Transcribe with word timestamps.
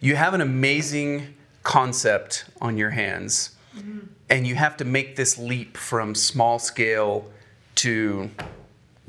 You 0.00 0.14
have 0.14 0.34
an 0.34 0.42
amazing 0.42 1.34
concept 1.62 2.44
on 2.60 2.76
your 2.76 2.90
hands, 2.90 3.56
mm-hmm. 3.74 4.00
and 4.28 4.46
you 4.46 4.54
have 4.54 4.76
to 4.76 4.84
make 4.84 5.16
this 5.16 5.38
leap 5.38 5.78
from 5.78 6.14
small 6.14 6.58
scale 6.58 7.30
to 7.76 8.30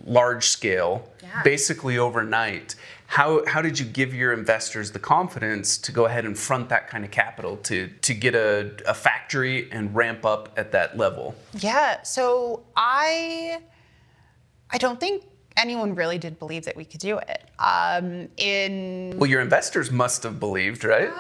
large 0.06 0.48
scale 0.48 1.10
Yeah. 1.22 1.44
basically 1.44 1.98
overnight. 1.98 2.76
How, 3.08 3.46
how 3.46 3.62
did 3.62 3.80
you 3.80 3.86
give 3.86 4.14
your 4.14 4.32
investors 4.32 4.92
the 4.92 5.00
confidence 5.00 5.78
to 5.80 5.92
go 5.92 6.06
ahead 6.06 6.24
and 6.24 6.38
front 6.38 6.70
that 6.70 6.90
kind 6.90 7.04
of 7.04 7.12
capital 7.12 7.58
to, 7.58 7.90
to 8.02 8.14
get 8.14 8.34
a, 8.36 8.72
a 8.86 8.94
factory 8.94 9.70
and 9.72 9.94
ramp 9.94 10.26
up 10.26 10.54
at 10.58 10.72
that 10.72 10.98
level? 10.98 11.36
Yeah. 11.54 12.02
So 12.04 12.64
I, 12.78 13.60
I 14.72 14.78
don't 14.78 15.00
think 15.02 15.24
anyone 15.58 15.96
really 15.96 16.18
did 16.18 16.40
believe 16.40 16.66
that 16.66 16.76
we 16.76 16.86
could 16.86 17.00
do 17.00 17.18
it. 17.18 17.44
Um, 17.60 18.30
in 18.38 19.16
Well, 19.18 19.30
your 19.30 19.42
investors 19.42 19.92
must 19.92 20.24
have 20.24 20.40
believed, 20.40 20.84
right? 20.84 21.12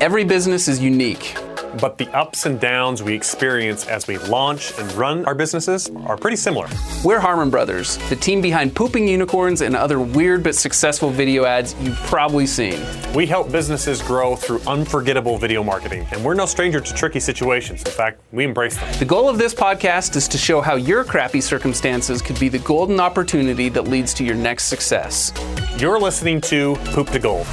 Every 0.00 0.24
business 0.24 0.68
is 0.68 0.80
unique. 0.80 1.36
But 1.78 1.98
the 1.98 2.08
ups 2.16 2.46
and 2.46 2.58
downs 2.58 3.02
we 3.02 3.14
experience 3.14 3.86
as 3.86 4.06
we 4.06 4.18
launch 4.18 4.72
and 4.78 4.90
run 4.92 5.24
our 5.26 5.34
businesses 5.34 5.88
are 6.06 6.16
pretty 6.16 6.36
similar. 6.36 6.68
We're 7.04 7.20
Harmon 7.20 7.50
Brothers, 7.50 7.98
the 8.08 8.16
team 8.16 8.40
behind 8.40 8.74
Pooping 8.74 9.06
Unicorns 9.06 9.60
and 9.60 9.76
other 9.76 10.00
weird 10.00 10.42
but 10.42 10.54
successful 10.54 11.10
video 11.10 11.44
ads 11.44 11.74
you've 11.80 11.96
probably 11.98 12.46
seen. 12.46 12.84
We 13.14 13.26
help 13.26 13.52
businesses 13.52 14.02
grow 14.02 14.34
through 14.34 14.60
unforgettable 14.66 15.38
video 15.38 15.62
marketing, 15.62 16.06
and 16.10 16.24
we're 16.24 16.34
no 16.34 16.46
stranger 16.46 16.80
to 16.80 16.94
tricky 16.94 17.20
situations. 17.20 17.82
In 17.84 17.92
fact, 17.92 18.20
we 18.32 18.44
embrace 18.44 18.76
them. 18.76 18.92
The 18.98 19.04
goal 19.04 19.28
of 19.28 19.38
this 19.38 19.54
podcast 19.54 20.16
is 20.16 20.26
to 20.28 20.38
show 20.38 20.60
how 20.60 20.74
your 20.74 21.04
crappy 21.04 21.40
circumstances 21.40 22.22
could 22.22 22.38
be 22.40 22.48
the 22.48 22.58
golden 22.60 22.98
opportunity 23.00 23.68
that 23.68 23.82
leads 23.82 24.12
to 24.14 24.24
your 24.24 24.36
next 24.36 24.64
success. 24.64 25.32
You're 25.78 26.00
listening 26.00 26.40
to 26.42 26.74
Poop 26.86 27.10
to 27.10 27.18
Gold. 27.18 27.46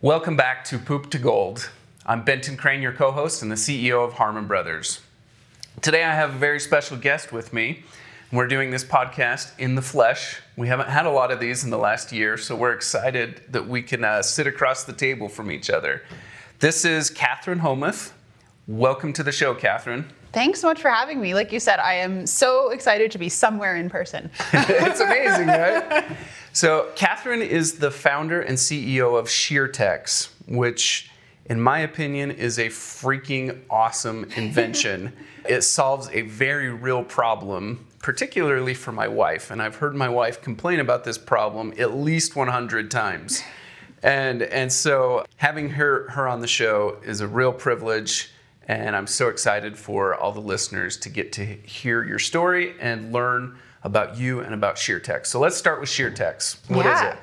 Welcome 0.00 0.36
back 0.36 0.62
to 0.66 0.78
Poop 0.78 1.10
to 1.10 1.18
Gold. 1.18 1.70
I'm 2.06 2.22
Benton 2.22 2.56
Crane, 2.56 2.80
your 2.80 2.92
co 2.92 3.10
host 3.10 3.42
and 3.42 3.50
the 3.50 3.56
CEO 3.56 4.06
of 4.06 4.12
Harmon 4.12 4.46
Brothers. 4.46 5.00
Today 5.82 6.04
I 6.04 6.14
have 6.14 6.36
a 6.36 6.38
very 6.38 6.60
special 6.60 6.96
guest 6.96 7.32
with 7.32 7.52
me. 7.52 7.82
We're 8.30 8.46
doing 8.46 8.70
this 8.70 8.84
podcast 8.84 9.58
in 9.58 9.74
the 9.74 9.82
flesh. 9.82 10.40
We 10.56 10.68
haven't 10.68 10.88
had 10.88 11.06
a 11.06 11.10
lot 11.10 11.32
of 11.32 11.40
these 11.40 11.64
in 11.64 11.70
the 11.70 11.78
last 11.78 12.12
year, 12.12 12.36
so 12.36 12.54
we're 12.54 12.74
excited 12.74 13.42
that 13.50 13.66
we 13.66 13.82
can 13.82 14.04
uh, 14.04 14.22
sit 14.22 14.46
across 14.46 14.84
the 14.84 14.92
table 14.92 15.28
from 15.28 15.50
each 15.50 15.68
other. 15.68 16.04
This 16.60 16.84
is 16.84 17.10
Catherine 17.10 17.58
Homuth. 17.58 18.14
Welcome 18.68 19.12
to 19.14 19.24
the 19.24 19.32
show, 19.32 19.52
Catherine. 19.52 20.04
thanks 20.32 20.60
so 20.60 20.68
much 20.68 20.80
for 20.80 20.90
having 20.90 21.20
me. 21.20 21.34
Like 21.34 21.50
you 21.50 21.58
said, 21.58 21.80
I 21.80 21.94
am 21.94 22.24
so 22.24 22.70
excited 22.70 23.10
to 23.10 23.18
be 23.18 23.28
somewhere 23.28 23.74
in 23.74 23.90
person. 23.90 24.30
it's 24.52 25.00
amazing, 25.00 25.48
right? 25.48 26.04
So, 26.58 26.90
Catherine 26.96 27.40
is 27.40 27.78
the 27.78 27.92
founder 27.92 28.40
and 28.40 28.58
CEO 28.58 29.16
of 29.16 29.26
SheerTex, 29.26 30.30
which, 30.48 31.08
in 31.44 31.60
my 31.60 31.78
opinion, 31.78 32.32
is 32.32 32.58
a 32.58 32.66
freaking 32.66 33.60
awesome 33.70 34.24
invention. 34.36 35.12
it 35.48 35.62
solves 35.62 36.10
a 36.12 36.22
very 36.22 36.72
real 36.72 37.04
problem, 37.04 37.86
particularly 38.00 38.74
for 38.74 38.90
my 38.90 39.06
wife. 39.06 39.52
And 39.52 39.62
I've 39.62 39.76
heard 39.76 39.94
my 39.94 40.08
wife 40.08 40.42
complain 40.42 40.80
about 40.80 41.04
this 41.04 41.16
problem 41.16 41.74
at 41.78 41.94
least 41.94 42.34
100 42.34 42.90
times. 42.90 43.40
And, 44.02 44.42
and 44.42 44.72
so, 44.72 45.26
having 45.36 45.70
her, 45.70 46.10
her 46.10 46.26
on 46.26 46.40
the 46.40 46.48
show 46.48 46.96
is 47.04 47.20
a 47.20 47.28
real 47.28 47.52
privilege. 47.52 48.32
And 48.66 48.96
I'm 48.96 49.06
so 49.06 49.28
excited 49.28 49.78
for 49.78 50.16
all 50.16 50.32
the 50.32 50.40
listeners 50.40 50.96
to 50.96 51.08
get 51.08 51.30
to 51.34 51.44
hear 51.44 52.02
your 52.02 52.18
story 52.18 52.74
and 52.80 53.12
learn 53.12 53.56
about 53.88 54.16
you 54.18 54.40
and 54.40 54.54
about 54.54 54.76
SheerTex. 54.76 55.26
So 55.26 55.40
let's 55.40 55.56
start 55.56 55.80
with 55.80 55.88
SheerTex. 55.88 56.58
What 56.70 56.86
is 56.86 56.92
Yeah. 57.00 57.12
it? 57.12 57.18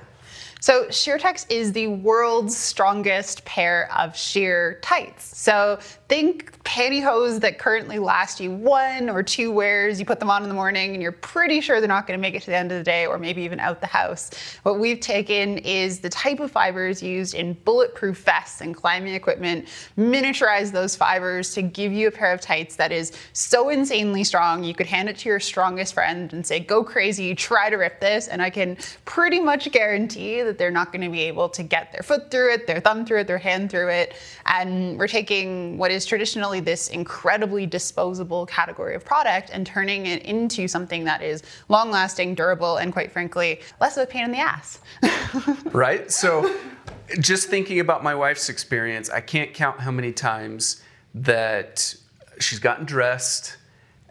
So 0.65 0.85
SheerTex 0.85 1.45
is 1.49 1.73
the 1.73 1.85
world's 1.85 2.57
strongest 2.57 3.45
pair 3.45 3.87
of 3.95 4.17
sheer 4.17 4.79
tights. 4.81 5.37
So 5.37 5.77
think 6.07 6.59
pantyhose 6.63 7.39
that 7.41 7.59
currently 7.59 7.99
last 7.99 8.39
you 8.39 8.49
one 8.49 9.07
or 9.07 9.21
two 9.21 9.51
wears. 9.51 9.99
You 9.99 10.07
put 10.07 10.19
them 10.19 10.31
on 10.31 10.41
in 10.41 10.49
the 10.49 10.55
morning 10.55 10.93
and 10.93 11.03
you're 11.03 11.11
pretty 11.11 11.61
sure 11.61 11.79
they're 11.79 11.87
not 11.87 12.07
going 12.07 12.17
to 12.17 12.21
make 12.21 12.33
it 12.33 12.41
to 12.41 12.47
the 12.47 12.55
end 12.55 12.71
of 12.71 12.79
the 12.79 12.83
day 12.83 13.05
or 13.05 13.19
maybe 13.19 13.43
even 13.43 13.59
out 13.59 13.79
the 13.79 13.85
house. 13.85 14.31
What 14.63 14.79
we've 14.79 14.99
taken 14.99 15.59
is 15.59 15.99
the 15.99 16.09
type 16.09 16.39
of 16.39 16.49
fibers 16.49 17.03
used 17.03 17.35
in 17.35 17.53
bulletproof 17.53 18.17
vests 18.17 18.61
and 18.61 18.75
climbing 18.75 19.13
equipment, 19.13 19.67
miniaturize 19.99 20.71
those 20.71 20.95
fibers 20.95 21.53
to 21.53 21.61
give 21.61 21.93
you 21.93 22.07
a 22.07 22.11
pair 22.11 22.33
of 22.33 22.41
tights 22.41 22.75
that 22.77 22.91
is 22.91 23.11
so 23.33 23.69
insanely 23.69 24.23
strong. 24.23 24.63
You 24.63 24.73
could 24.73 24.87
hand 24.87 25.09
it 25.09 25.17
to 25.17 25.29
your 25.29 25.39
strongest 25.39 25.93
friend 25.93 26.33
and 26.33 26.43
say, 26.43 26.59
go 26.59 26.83
crazy, 26.83 27.35
try 27.35 27.69
to 27.69 27.75
rip 27.75 27.99
this. 27.99 28.27
And 28.27 28.41
I 28.41 28.49
can 28.49 28.77
pretty 29.05 29.39
much 29.39 29.71
guarantee 29.71 30.41
that 30.41 30.54
they're 30.57 30.71
not 30.71 30.91
going 30.91 31.01
to 31.01 31.09
be 31.09 31.21
able 31.21 31.49
to 31.49 31.63
get 31.63 31.91
their 31.91 32.03
foot 32.03 32.31
through 32.31 32.53
it, 32.53 32.67
their 32.67 32.79
thumb 32.79 33.05
through 33.05 33.21
it, 33.21 33.27
their 33.27 33.37
hand 33.37 33.69
through 33.69 33.89
it. 33.89 34.13
And 34.45 34.97
we're 34.97 35.07
taking 35.07 35.77
what 35.77 35.91
is 35.91 36.05
traditionally 36.05 36.59
this 36.59 36.89
incredibly 36.89 37.65
disposable 37.65 38.45
category 38.45 38.95
of 38.95 39.03
product 39.05 39.49
and 39.53 39.65
turning 39.65 40.05
it 40.05 40.23
into 40.23 40.67
something 40.67 41.03
that 41.05 41.21
is 41.21 41.43
long 41.69 41.91
lasting, 41.91 42.35
durable, 42.35 42.77
and 42.77 42.93
quite 42.93 43.11
frankly, 43.11 43.61
less 43.79 43.97
of 43.97 44.03
a 44.03 44.07
pain 44.07 44.25
in 44.25 44.31
the 44.31 44.39
ass. 44.39 44.79
Right? 45.71 46.09
So, 46.11 46.55
just 47.19 47.49
thinking 47.49 47.79
about 47.79 48.03
my 48.03 48.15
wife's 48.15 48.49
experience, 48.49 49.09
I 49.09 49.19
can't 49.19 49.53
count 49.53 49.79
how 49.79 49.91
many 49.91 50.11
times 50.13 50.81
that 51.13 51.95
she's 52.39 52.59
gotten 52.59 52.85
dressed 52.85 53.57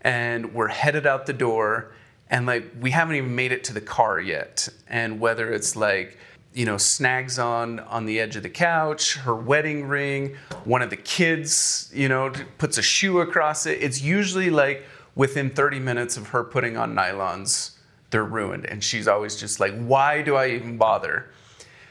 and 0.02 0.54
we're 0.54 0.68
headed 0.68 1.06
out 1.06 1.26
the 1.26 1.32
door 1.32 1.92
and 2.30 2.46
like 2.46 2.70
we 2.80 2.90
haven't 2.90 3.16
even 3.16 3.34
made 3.34 3.52
it 3.52 3.64
to 3.64 3.72
the 3.72 3.80
car 3.80 4.20
yet. 4.20 4.68
And 4.88 5.20
whether 5.20 5.52
it's 5.52 5.76
like, 5.76 6.18
you 6.54 6.64
know, 6.64 6.78
snags 6.78 7.38
on 7.38 7.80
on 7.80 8.06
the 8.06 8.20
edge 8.20 8.36
of 8.36 8.44
the 8.44 8.48
couch, 8.48 9.16
her 9.16 9.34
wedding 9.34 9.86
ring, 9.86 10.36
one 10.62 10.82
of 10.82 10.88
the 10.88 10.96
kids, 10.96 11.90
you 11.92 12.08
know, 12.08 12.32
puts 12.58 12.78
a 12.78 12.82
shoe 12.82 13.20
across 13.20 13.66
it. 13.66 13.82
It's 13.82 14.00
usually 14.00 14.50
like 14.50 14.84
within 15.16 15.50
30 15.50 15.80
minutes 15.80 16.16
of 16.16 16.28
her 16.28 16.44
putting 16.44 16.76
on 16.76 16.94
nylons, 16.94 17.72
they're 18.10 18.24
ruined. 18.24 18.66
And 18.66 18.82
she's 18.82 19.08
always 19.08 19.34
just 19.34 19.58
like, 19.58 19.74
why 19.80 20.22
do 20.22 20.36
I 20.36 20.50
even 20.50 20.78
bother? 20.78 21.28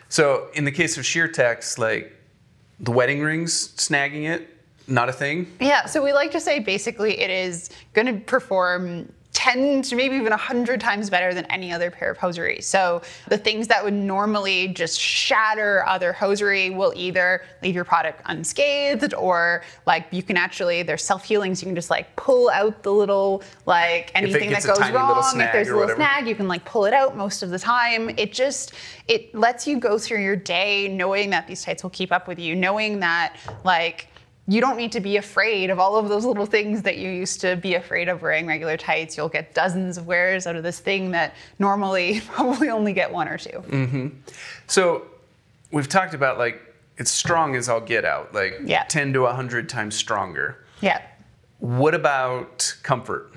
So 0.08 0.48
in 0.54 0.64
the 0.64 0.72
case 0.72 0.98
of 0.98 1.04
SheerTex, 1.04 1.78
like 1.78 2.16
the 2.80 2.92
wedding 2.92 3.22
rings, 3.22 3.70
snagging 3.76 4.30
it, 4.30 4.50
not 4.88 5.10
a 5.10 5.14
thing. 5.14 5.52
Yeah, 5.60 5.86
so 5.86 6.02
we 6.02 6.14
like 6.14 6.32
to 6.32 6.40
say 6.40 6.60
basically 6.60 7.20
it 7.20 7.30
is 7.30 7.70
going 7.94 8.08
to 8.08 8.26
perform 8.26 9.12
10 9.34 9.82
to 9.82 9.96
maybe 9.96 10.16
even 10.16 10.30
100 10.30 10.80
times 10.80 11.10
better 11.10 11.34
than 11.34 11.46
any 11.46 11.74
other 11.74 11.90
pair 11.90 12.12
of 12.12 12.18
hosiery. 12.18 12.62
So 12.62 13.02
the 13.28 13.38
things 13.38 13.68
that 13.68 13.84
would 13.84 13.94
normally 13.94 14.68
just 14.70 15.00
shatter 15.00 15.84
other 15.88 16.14
hosiery 16.14 16.70
will 16.70 16.94
either 16.96 17.44
leave 17.64 17.74
your 17.74 17.84
product 17.84 18.22
unscathed 18.26 19.14
or 19.16 19.64
like 19.88 20.06
you 20.12 20.22
can 20.22 20.38
actually, 20.38 20.84
they're 20.84 20.98
self-healing 20.98 21.56
so 21.56 21.62
you 21.62 21.70
can 21.70 21.76
just 21.76 21.90
like 21.90 22.16
pull 22.16 22.50
out 22.52 22.84
the 22.84 22.94
little 22.94 23.44
like 23.66 24.12
anything 24.14 24.52
that 24.52 24.64
goes 24.64 24.80
wrong. 24.92 25.42
If 25.42 25.52
there's 25.52 25.68
a 25.68 25.72
little 25.72 25.88
whatever. 25.88 25.96
snag, 25.96 26.28
you 26.28 26.36
can 26.36 26.48
like 26.48 26.64
pull 26.64 26.86
it 26.86 26.94
out 26.94 27.18
most 27.18 27.42
of 27.42 27.50
the 27.50 27.60
time. 27.60 28.10
It 28.18 28.34
just, 28.34 28.74
it 29.08 29.34
lets 29.34 29.66
you 29.66 29.80
go 29.80 29.98
through 29.98 30.22
your 30.22 30.36
day 30.36 30.88
knowing 30.88 31.32
that 31.32 31.48
these 31.48 31.64
tights 31.64 31.82
will 31.82 31.90
keep 31.90 32.12
up 32.12 32.28
with 32.28 32.38
you, 32.38 32.56
knowing 32.56 33.00
that 33.00 33.38
like, 33.64 34.08
you 34.48 34.60
don't 34.60 34.76
need 34.76 34.92
to 34.92 35.00
be 35.00 35.18
afraid 35.18 35.70
of 35.70 35.80
all 35.80 35.96
of 35.96 36.10
those 36.10 36.26
little 36.26 36.46
things 36.46 36.82
that 36.82 36.98
you 36.98 37.10
used 37.10 37.40
to 37.42 37.56
be 37.56 37.76
afraid 37.76 38.10
of 38.10 38.22
wearing 38.22 38.46
regular 38.46 38.76
tights. 38.76 39.16
You'll 39.16 39.30
get 39.30 39.54
dozens 39.54 39.98
of 39.98 40.06
wears 40.06 40.46
out 40.48 40.56
of 40.56 40.64
this 40.64 40.80
thing 40.80 41.12
that 41.12 41.34
normally 41.60 42.22
probably 42.28 42.70
only 42.70 42.94
get 42.94 43.12
one 43.12 43.28
or 43.28 43.38
2 43.38 43.50
mm-hmm. 43.50 44.08
So 44.68 45.04
we've 45.72 45.88
talked 45.88 46.14
about 46.14 46.38
like 46.38 46.62
it's 46.98 47.12
strong 47.12 47.56
as 47.56 47.70
I'll 47.70 47.82
get 47.82 48.06
out, 48.06 48.34
like 48.34 48.60
Yeah. 48.66 48.84
10 48.84 49.14
to 49.14 49.22
100 49.22 49.70
times 49.70 49.96
stronger. 49.96 50.64
Yeah. 50.82 51.02
What 51.60 51.96
about 51.96 52.76
comfort? 52.84 53.34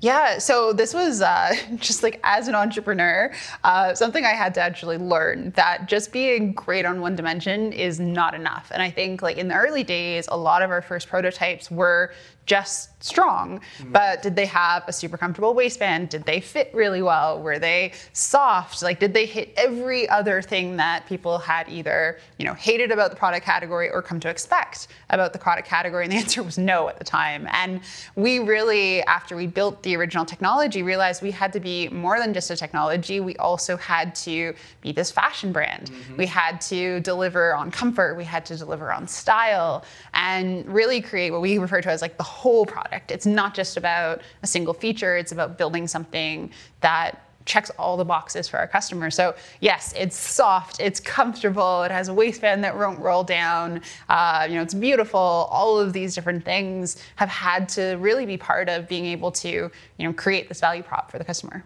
Yeah, 0.00 0.38
so 0.38 0.72
this 0.72 0.92
was 0.94 1.22
uh, 1.22 1.54
just 1.76 2.02
like 2.02 2.20
as 2.24 2.48
an 2.48 2.54
entrepreneur, 2.54 3.32
uh, 3.64 3.94
something 3.94 4.24
I 4.24 4.30
had 4.30 4.54
to 4.54 4.60
actually 4.60 4.98
learn 4.98 5.50
that 5.52 5.86
just 5.86 6.12
being 6.12 6.52
great 6.52 6.84
on 6.84 7.00
one 7.00 7.14
dimension 7.14 7.72
is 7.72 8.00
not 8.00 8.34
enough. 8.34 8.70
And 8.72 8.82
I 8.82 8.90
think 8.90 9.22
like 9.22 9.38
in 9.38 9.48
the 9.48 9.54
early 9.54 9.84
days, 9.84 10.28
a 10.30 10.36
lot 10.36 10.62
of 10.62 10.70
our 10.70 10.82
first 10.82 11.08
prototypes 11.08 11.70
were 11.70 12.12
just 12.46 12.90
strong, 13.02 13.60
but 13.86 14.22
did 14.22 14.36
they 14.36 14.46
have 14.46 14.84
a 14.86 14.92
super 14.92 15.16
comfortable 15.16 15.54
waistband? 15.54 16.08
Did 16.08 16.24
they 16.24 16.40
fit 16.40 16.70
really 16.72 17.02
well? 17.02 17.40
Were 17.42 17.58
they 17.58 17.92
soft? 18.12 18.82
Like, 18.82 19.00
did 19.00 19.12
they 19.12 19.26
hit 19.26 19.52
every 19.56 20.08
other 20.08 20.40
thing 20.40 20.76
that 20.76 21.06
people 21.06 21.38
had 21.38 21.68
either, 21.68 22.18
you 22.38 22.46
know, 22.46 22.54
hated 22.54 22.90
about 22.92 23.10
the 23.10 23.16
product 23.16 23.44
category 23.44 23.90
or 23.90 24.02
come 24.02 24.20
to 24.20 24.28
expect 24.28 24.88
about 25.10 25.32
the 25.32 25.38
product 25.38 25.66
category? 25.66 26.04
And 26.04 26.12
the 26.12 26.16
answer 26.22 26.42
was 26.42 26.58
no 26.58 26.88
at 26.88 26.98
the 26.98 27.04
time. 27.04 27.48
And 27.50 27.80
we 28.14 28.38
really, 28.38 29.02
after 29.02 29.36
we 29.36 29.46
built 29.46 29.82
the 29.82 29.96
original 29.96 30.24
technology, 30.24 30.82
realized 30.82 31.22
we 31.22 31.32
had 31.32 31.52
to 31.54 31.60
be 31.60 31.88
more 31.88 32.18
than 32.18 32.32
just 32.32 32.50
a 32.50 32.56
technology. 32.56 33.20
We 33.20 33.36
also 33.36 33.76
had 33.76 34.14
to 34.16 34.54
be 34.80 34.92
this 34.92 35.10
fashion 35.10 35.52
brand. 35.52 35.90
Mm-hmm. 35.90 36.16
We 36.16 36.26
had 36.26 36.60
to 36.62 37.00
deliver 37.00 37.54
on 37.54 37.70
comfort. 37.70 38.16
We 38.16 38.24
had 38.24 38.46
to 38.46 38.56
deliver 38.56 38.92
on 38.92 39.08
style 39.08 39.84
and 40.14 40.66
really 40.66 41.00
create 41.00 41.30
what 41.30 41.40
we 41.40 41.58
refer 41.58 41.80
to 41.80 41.90
as 41.90 42.00
like 42.00 42.16
the 42.16 42.31
whole 42.32 42.64
product. 42.66 43.10
It's 43.10 43.26
not 43.26 43.54
just 43.54 43.76
about 43.76 44.22
a 44.42 44.46
single 44.46 44.74
feature, 44.74 45.16
it's 45.16 45.32
about 45.32 45.58
building 45.58 45.86
something 45.86 46.50
that 46.80 47.22
checks 47.44 47.70
all 47.78 47.96
the 47.96 48.04
boxes 48.04 48.48
for 48.48 48.58
our 48.58 48.66
customer. 48.66 49.10
So 49.10 49.34
yes, 49.60 49.92
it's 49.96 50.16
soft, 50.16 50.80
it's 50.80 51.00
comfortable, 51.00 51.82
it 51.82 51.90
has 51.90 52.08
a 52.08 52.14
waistband 52.14 52.62
that 52.64 52.76
won't 52.76 53.00
roll 53.00 53.24
down, 53.24 53.82
uh, 54.08 54.46
you 54.48 54.56
know, 54.56 54.62
it's 54.62 54.74
beautiful. 54.74 55.20
All 55.20 55.78
of 55.78 55.92
these 55.92 56.14
different 56.14 56.44
things 56.44 57.02
have 57.16 57.28
had 57.28 57.68
to 57.70 57.96
really 57.96 58.26
be 58.26 58.36
part 58.36 58.68
of 58.68 58.88
being 58.88 59.06
able 59.06 59.32
to, 59.32 59.48
you 59.48 59.70
know, 59.98 60.12
create 60.12 60.48
this 60.48 60.60
value 60.60 60.82
prop 60.82 61.10
for 61.10 61.18
the 61.18 61.24
customer. 61.24 61.64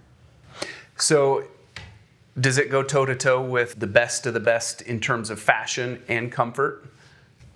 So, 0.97 1.45
does 2.39 2.59
it 2.59 2.71
go 2.71 2.83
toe 2.83 3.07
to 3.07 3.15
toe 3.15 3.41
with 3.41 3.81
the 3.81 3.87
best 3.87 4.27
of 4.27 4.35
the 4.35 4.41
best 4.41 4.83
in 4.83 5.01
terms 5.01 5.31
of 5.31 5.41
fashion 5.41 6.03
and 6.07 6.31
comfort? 6.31 6.85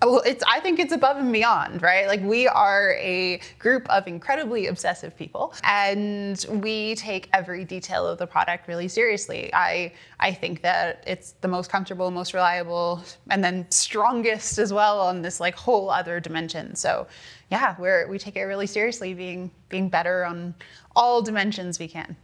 Well, 0.02 0.23
it's. 0.25 0.43
I 0.49 0.61
think 0.61 0.79
it's 0.79 0.93
above 0.93 1.19
and 1.19 1.31
beyond, 1.31 1.82
right? 1.82 2.06
Like 2.06 2.23
we 2.23 2.49
are 2.49 2.94
a 2.99 3.41
group 3.58 3.88
of 3.91 4.06
incredibly 4.06 4.69
obsessive 4.69 5.14
people, 5.17 5.52
and 5.62 6.44
we 6.49 6.94
take 6.94 7.29
every 7.35 7.64
detail 7.64 8.06
of 8.06 8.17
the 8.19 8.26
product 8.26 8.67
really 8.67 8.88
seriously. 8.88 9.52
I 9.52 9.93
I 10.19 10.32
think 10.32 10.62
that 10.62 11.05
it's 11.06 11.32
the 11.43 11.49
most 11.49 11.70
comfortable, 11.70 12.11
most 12.11 12.32
reliable, 12.32 13.05
and 13.29 13.44
then 13.44 13.67
strongest 13.70 14.58
as 14.58 14.73
well 14.73 15.00
on 15.00 15.20
this 15.20 15.38
like 15.38 15.55
whole 15.55 15.91
other 15.91 16.19
dimension. 16.19 16.75
So, 16.76 17.06
yeah, 17.50 17.76
we're 17.79 18.08
we 18.08 18.19
take 18.19 18.37
it 18.37 18.44
really 18.44 18.67
seriously, 18.67 19.12
being 19.12 19.50
being 19.69 19.91
better 19.91 20.25
on 20.25 20.55
all 20.96 21.20
dimensions 21.20 21.79
we 21.79 21.88
can. 21.88 22.17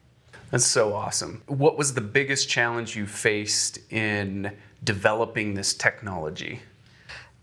That's 0.50 0.64
so 0.64 0.94
awesome. 0.94 1.43
What 1.46 1.76
was 1.76 1.93
the 1.93 2.00
biggest 2.00 2.49
challenge 2.49 2.96
you 2.96 3.06
faced 3.06 3.79
in 3.93 4.52
developing 4.82 5.55
this 5.55 5.75
technology? 5.75 6.61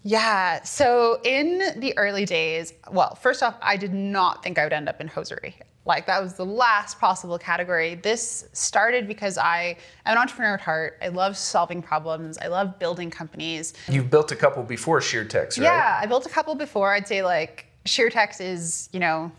Yeah. 0.04 0.62
So 0.64 1.20
in 1.24 1.80
the 1.80 1.98
early 1.98 2.26
days, 2.26 2.74
well, 2.92 3.16
first 3.16 3.42
off, 3.42 3.56
I 3.62 3.78
did 3.78 3.94
not 3.94 4.44
think 4.44 4.60
I 4.60 4.64
would 4.64 4.74
end 4.74 4.90
up 4.90 5.00
in 5.02 5.08
hosiery. 5.08 5.56
Like 5.86 6.06
that 6.08 6.22
was 6.22 6.34
the 6.36 6.46
last 6.46 7.00
possible 7.00 7.38
category. 7.38 7.96
This 7.96 8.48
started 8.54 9.08
because 9.08 9.38
I 9.38 9.78
am 10.06 10.14
an 10.14 10.18
entrepreneur 10.18 10.54
at 10.54 10.62
heart. 10.62 10.98
I 11.02 11.10
love 11.10 11.36
solving 11.36 11.82
problems. 11.82 12.38
I 12.38 12.48
love 12.48 12.80
building 12.80 13.12
companies. 13.12 13.74
You've 13.90 14.10
built 14.10 14.32
a 14.32 14.36
couple 14.36 14.64
before 14.64 15.00
SheerTex, 15.00 15.58
right? 15.58 15.58
Yeah, 15.58 16.00
I 16.02 16.06
built 16.06 16.26
a 16.26 16.30
couple 16.30 16.56
before. 16.56 16.94
I'd 16.94 17.08
say 17.08 17.22
like 17.22 17.66
SheerTex 17.86 18.40
is, 18.40 18.90
you 18.94 19.00
know, 19.00 19.32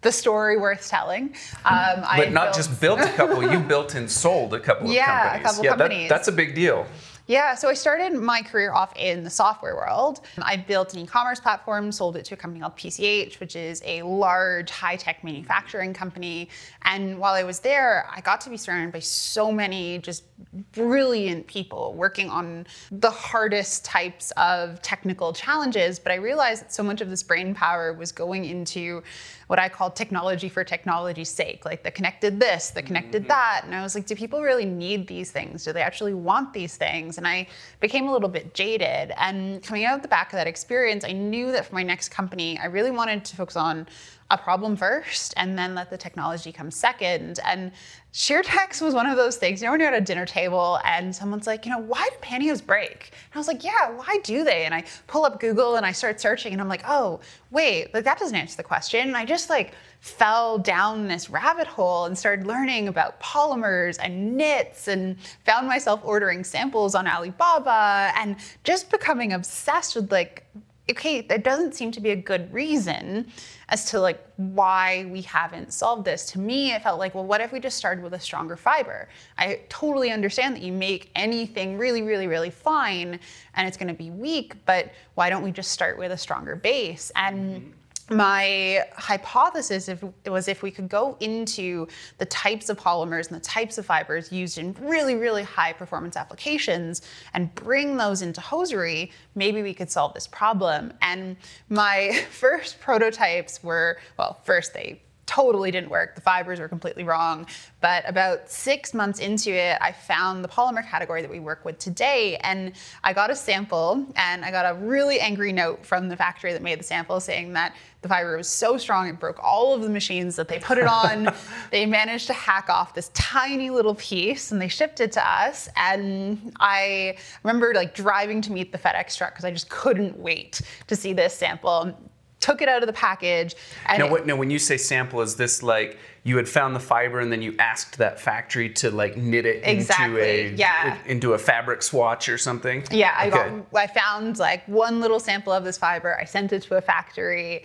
the 0.00 0.12
story 0.12 0.56
worth 0.56 0.88
telling. 0.88 1.34
Um, 1.66 2.02
but 2.16 2.32
not 2.32 2.46
built... 2.46 2.54
just 2.54 2.80
built 2.80 3.00
a 3.00 3.12
couple, 3.12 3.42
you 3.50 3.60
built 3.60 3.94
and 3.94 4.10
sold 4.10 4.54
a 4.54 4.60
couple 4.60 4.90
yeah, 4.90 5.02
of 5.02 5.42
companies. 5.42 5.44
A 5.44 5.44
couple 5.44 5.64
yeah, 5.64 5.70
companies. 5.70 6.08
That, 6.08 6.16
that's 6.16 6.28
a 6.28 6.32
big 6.32 6.54
deal. 6.54 6.86
Yeah, 7.30 7.54
so 7.54 7.68
I 7.68 7.74
started 7.74 8.12
my 8.12 8.42
career 8.42 8.72
off 8.72 8.92
in 8.96 9.22
the 9.22 9.30
software 9.30 9.76
world. 9.76 10.20
I 10.42 10.56
built 10.56 10.94
an 10.94 10.98
e-commerce 10.98 11.38
platform, 11.38 11.92
sold 11.92 12.16
it 12.16 12.24
to 12.24 12.34
a 12.34 12.36
company 12.36 12.60
called 12.60 12.76
PCH, 12.76 13.38
which 13.38 13.54
is 13.54 13.80
a 13.84 14.02
large 14.02 14.68
high-tech 14.68 15.22
manufacturing 15.22 15.94
company. 15.94 16.48
And 16.82 17.20
while 17.20 17.34
I 17.34 17.44
was 17.44 17.60
there, 17.60 18.08
I 18.12 18.20
got 18.20 18.40
to 18.40 18.50
be 18.50 18.56
surrounded 18.56 18.92
by 18.92 18.98
so 18.98 19.52
many 19.52 19.98
just 19.98 20.24
brilliant 20.72 21.46
people 21.46 21.94
working 21.94 22.28
on 22.28 22.66
the 22.90 23.10
hardest 23.10 23.84
types 23.84 24.32
of 24.32 24.82
technical 24.82 25.32
challenges. 25.32 26.00
But 26.00 26.10
I 26.10 26.16
realized 26.16 26.64
that 26.64 26.74
so 26.74 26.82
much 26.82 27.00
of 27.00 27.10
this 27.10 27.22
brain 27.22 27.54
power 27.54 27.92
was 27.92 28.10
going 28.10 28.44
into 28.44 29.04
what 29.50 29.58
I 29.58 29.68
call 29.68 29.90
technology 29.90 30.48
for 30.48 30.62
technology's 30.62 31.28
sake, 31.28 31.64
like 31.64 31.82
the 31.82 31.90
connected 31.90 32.38
this, 32.38 32.70
the 32.70 32.84
connected 32.84 33.22
mm-hmm. 33.22 33.30
that. 33.30 33.62
And 33.64 33.74
I 33.74 33.82
was 33.82 33.96
like, 33.96 34.06
do 34.06 34.14
people 34.14 34.42
really 34.42 34.64
need 34.64 35.08
these 35.08 35.32
things? 35.32 35.64
Do 35.64 35.72
they 35.72 35.82
actually 35.82 36.14
want 36.14 36.52
these 36.52 36.76
things? 36.76 37.18
And 37.18 37.26
I 37.26 37.48
became 37.80 38.06
a 38.06 38.12
little 38.12 38.28
bit 38.28 38.54
jaded. 38.54 39.12
And 39.16 39.60
coming 39.60 39.84
out 39.84 39.96
of 39.96 40.02
the 40.02 40.08
back 40.08 40.32
of 40.32 40.36
that 40.36 40.46
experience, 40.46 41.04
I 41.04 41.10
knew 41.10 41.50
that 41.50 41.66
for 41.66 41.74
my 41.74 41.82
next 41.82 42.10
company, 42.10 42.60
I 42.62 42.66
really 42.66 42.92
wanted 42.92 43.24
to 43.24 43.34
focus 43.34 43.56
on 43.56 43.88
a 44.30 44.38
problem 44.38 44.76
first 44.76 45.34
and 45.36 45.58
then 45.58 45.74
let 45.74 45.90
the 45.90 45.96
technology 45.96 46.52
come 46.52 46.70
second. 46.70 47.40
And 47.44 47.72
SheerTex 48.12 48.80
was 48.80 48.94
one 48.94 49.06
of 49.06 49.16
those 49.16 49.36
things. 49.36 49.60
You 49.60 49.66
know, 49.66 49.72
when 49.72 49.80
you're 49.80 49.92
at 49.92 50.00
a 50.00 50.04
dinner 50.04 50.24
table 50.24 50.78
and 50.84 51.14
someone's 51.14 51.46
like, 51.46 51.64
you 51.64 51.72
know, 51.72 51.78
why 51.78 52.08
do 52.10 52.16
pantyhose 52.26 52.64
break? 52.64 53.10
And 53.12 53.34
I 53.34 53.38
was 53.38 53.48
like, 53.48 53.64
yeah, 53.64 53.90
why 53.90 54.18
do 54.22 54.44
they? 54.44 54.64
And 54.64 54.74
I 54.74 54.84
pull 55.06 55.24
up 55.24 55.40
Google 55.40 55.76
and 55.76 55.84
I 55.84 55.92
start 55.92 56.20
searching 56.20 56.52
and 56.52 56.60
I'm 56.60 56.68
like, 56.68 56.82
oh, 56.88 57.20
wait, 57.50 57.92
like 57.92 58.04
that 58.04 58.18
doesn't 58.18 58.36
answer 58.36 58.56
the 58.56 58.62
question. 58.62 59.08
And 59.08 59.16
I 59.16 59.24
just 59.24 59.50
like 59.50 59.74
fell 60.00 60.58
down 60.58 61.08
this 61.08 61.28
rabbit 61.28 61.66
hole 61.66 62.06
and 62.06 62.16
started 62.16 62.46
learning 62.46 62.88
about 62.88 63.20
polymers 63.20 63.98
and 64.02 64.36
knits 64.36 64.88
and 64.88 65.16
found 65.44 65.66
myself 65.66 66.00
ordering 66.04 66.44
samples 66.44 66.94
on 66.94 67.06
Alibaba 67.06 68.12
and 68.16 68.36
just 68.64 68.90
becoming 68.90 69.32
obsessed 69.32 69.96
with 69.96 70.10
like 70.10 70.46
okay, 70.90 71.20
there 71.20 71.38
doesn't 71.38 71.74
seem 71.74 71.90
to 71.92 72.00
be 72.00 72.10
a 72.10 72.16
good 72.16 72.52
reason 72.52 73.26
as 73.68 73.84
to 73.90 74.00
like 74.00 74.24
why 74.36 75.06
we 75.10 75.22
haven't 75.22 75.72
solved 75.72 76.04
this. 76.04 76.26
To 76.32 76.38
me, 76.38 76.72
it 76.72 76.82
felt 76.82 76.98
like, 76.98 77.14
well, 77.14 77.24
what 77.24 77.40
if 77.40 77.52
we 77.52 77.60
just 77.60 77.76
started 77.76 78.02
with 78.02 78.14
a 78.14 78.20
stronger 78.20 78.56
fiber? 78.56 79.08
I 79.38 79.60
totally 79.68 80.10
understand 80.10 80.56
that 80.56 80.62
you 80.62 80.72
make 80.72 81.10
anything 81.14 81.78
really, 81.78 82.02
really, 82.02 82.26
really 82.26 82.50
fine 82.50 83.20
and 83.54 83.68
it's 83.68 83.76
gonna 83.76 83.94
be 83.94 84.10
weak, 84.10 84.54
but 84.66 84.92
why 85.14 85.30
don't 85.30 85.42
we 85.42 85.52
just 85.52 85.72
start 85.72 85.98
with 85.98 86.12
a 86.12 86.18
stronger 86.18 86.56
base? 86.56 87.10
And 87.14 87.62
mm-hmm 87.62 87.70
my 88.10 88.84
hypothesis 88.96 89.88
if, 89.88 90.04
was 90.26 90.48
if 90.48 90.62
we 90.62 90.70
could 90.70 90.88
go 90.88 91.16
into 91.20 91.86
the 92.18 92.24
types 92.26 92.68
of 92.68 92.78
polymers 92.78 93.30
and 93.30 93.36
the 93.36 93.44
types 93.44 93.78
of 93.78 93.86
fibers 93.86 94.32
used 94.32 94.58
in 94.58 94.74
really, 94.80 95.14
really 95.14 95.42
high 95.42 95.72
performance 95.72 96.16
applications 96.16 97.02
and 97.34 97.54
bring 97.54 97.96
those 97.96 98.22
into 98.22 98.40
hosiery, 98.40 99.12
maybe 99.34 99.62
we 99.62 99.72
could 99.72 99.90
solve 99.90 100.12
this 100.14 100.26
problem. 100.26 100.92
And 101.00 101.36
my 101.68 102.24
first 102.30 102.80
prototypes 102.80 103.62
were, 103.62 103.98
well, 104.18 104.40
first 104.44 104.74
they 104.74 105.00
totally 105.30 105.70
didn't 105.70 105.90
work. 105.90 106.16
The 106.16 106.20
fibers 106.20 106.58
were 106.58 106.66
completely 106.66 107.04
wrong. 107.04 107.46
But 107.80 108.02
about 108.08 108.50
six 108.50 108.92
months 108.92 109.20
into 109.20 109.52
it, 109.52 109.78
I 109.80 109.92
found 109.92 110.42
the 110.42 110.48
polymer 110.48 110.84
category 110.84 111.22
that 111.22 111.30
we 111.30 111.38
work 111.38 111.64
with 111.64 111.78
today. 111.78 112.36
And 112.38 112.72
I 113.04 113.12
got 113.12 113.30
a 113.30 113.36
sample 113.36 114.04
and 114.16 114.44
I 114.44 114.50
got 114.50 114.66
a 114.66 114.74
really 114.74 115.20
angry 115.20 115.52
note 115.52 115.86
from 115.86 116.08
the 116.08 116.16
factory 116.16 116.52
that 116.52 116.62
made 116.62 116.80
the 116.80 116.84
sample 116.84 117.20
saying 117.20 117.52
that 117.52 117.76
the 118.02 118.08
fiber 118.08 118.36
was 118.36 118.48
so 118.48 118.76
strong 118.76 119.06
it 119.06 119.20
broke 119.20 119.38
all 119.40 119.72
of 119.72 119.82
the 119.82 119.88
machines 119.88 120.34
that 120.34 120.48
they 120.48 120.58
put 120.58 120.78
it 120.78 120.88
on. 120.88 121.32
they 121.70 121.86
managed 121.86 122.26
to 122.26 122.32
hack 122.32 122.68
off 122.68 122.94
this 122.94 123.10
tiny 123.14 123.70
little 123.70 123.94
piece 123.94 124.50
and 124.50 124.60
they 124.60 124.68
shipped 124.68 124.98
it 124.98 125.12
to 125.12 125.24
us. 125.24 125.68
And 125.76 126.52
I 126.58 127.18
remember 127.44 127.72
like 127.72 127.94
driving 127.94 128.40
to 128.42 128.52
meet 128.52 128.72
the 128.72 128.78
FedEx 128.78 129.16
truck 129.16 129.34
because 129.34 129.44
I 129.44 129.52
just 129.52 129.68
couldn't 129.68 130.18
wait 130.18 130.60
to 130.88 130.96
see 130.96 131.12
this 131.12 131.34
sample 131.34 131.96
took 132.40 132.62
it 132.62 132.68
out 132.68 132.82
of 132.82 132.86
the 132.86 132.92
package. 132.92 133.54
And 133.86 134.00
now, 134.00 134.10
what, 134.10 134.26
now, 134.26 134.36
when 134.36 134.50
you 134.50 134.58
say 134.58 134.76
sample, 134.76 135.20
is 135.20 135.36
this 135.36 135.62
like 135.62 135.98
you 136.24 136.36
had 136.36 136.48
found 136.48 136.74
the 136.74 136.80
fiber 136.80 137.20
and 137.20 137.30
then 137.30 137.42
you 137.42 137.54
asked 137.58 137.98
that 137.98 138.20
factory 138.20 138.68
to 138.70 138.90
like 138.90 139.16
knit 139.16 139.46
it 139.46 139.62
exactly, 139.64 140.48
into 140.48 140.54
a 140.54 140.56
yeah. 140.56 140.98
into 141.06 141.34
a 141.34 141.38
fabric 141.38 141.82
swatch 141.82 142.28
or 142.28 142.38
something? 142.38 142.84
Yeah, 142.90 143.14
I 143.16 143.30
got 143.30 143.52
I 143.74 143.86
found 143.86 144.38
like 144.38 144.66
one 144.66 145.00
little 145.00 145.20
sample 145.20 145.52
of 145.52 145.64
this 145.64 145.78
fiber. 145.78 146.18
I 146.18 146.24
sent 146.24 146.52
it 146.52 146.62
to 146.64 146.76
a 146.76 146.80
factory. 146.80 147.64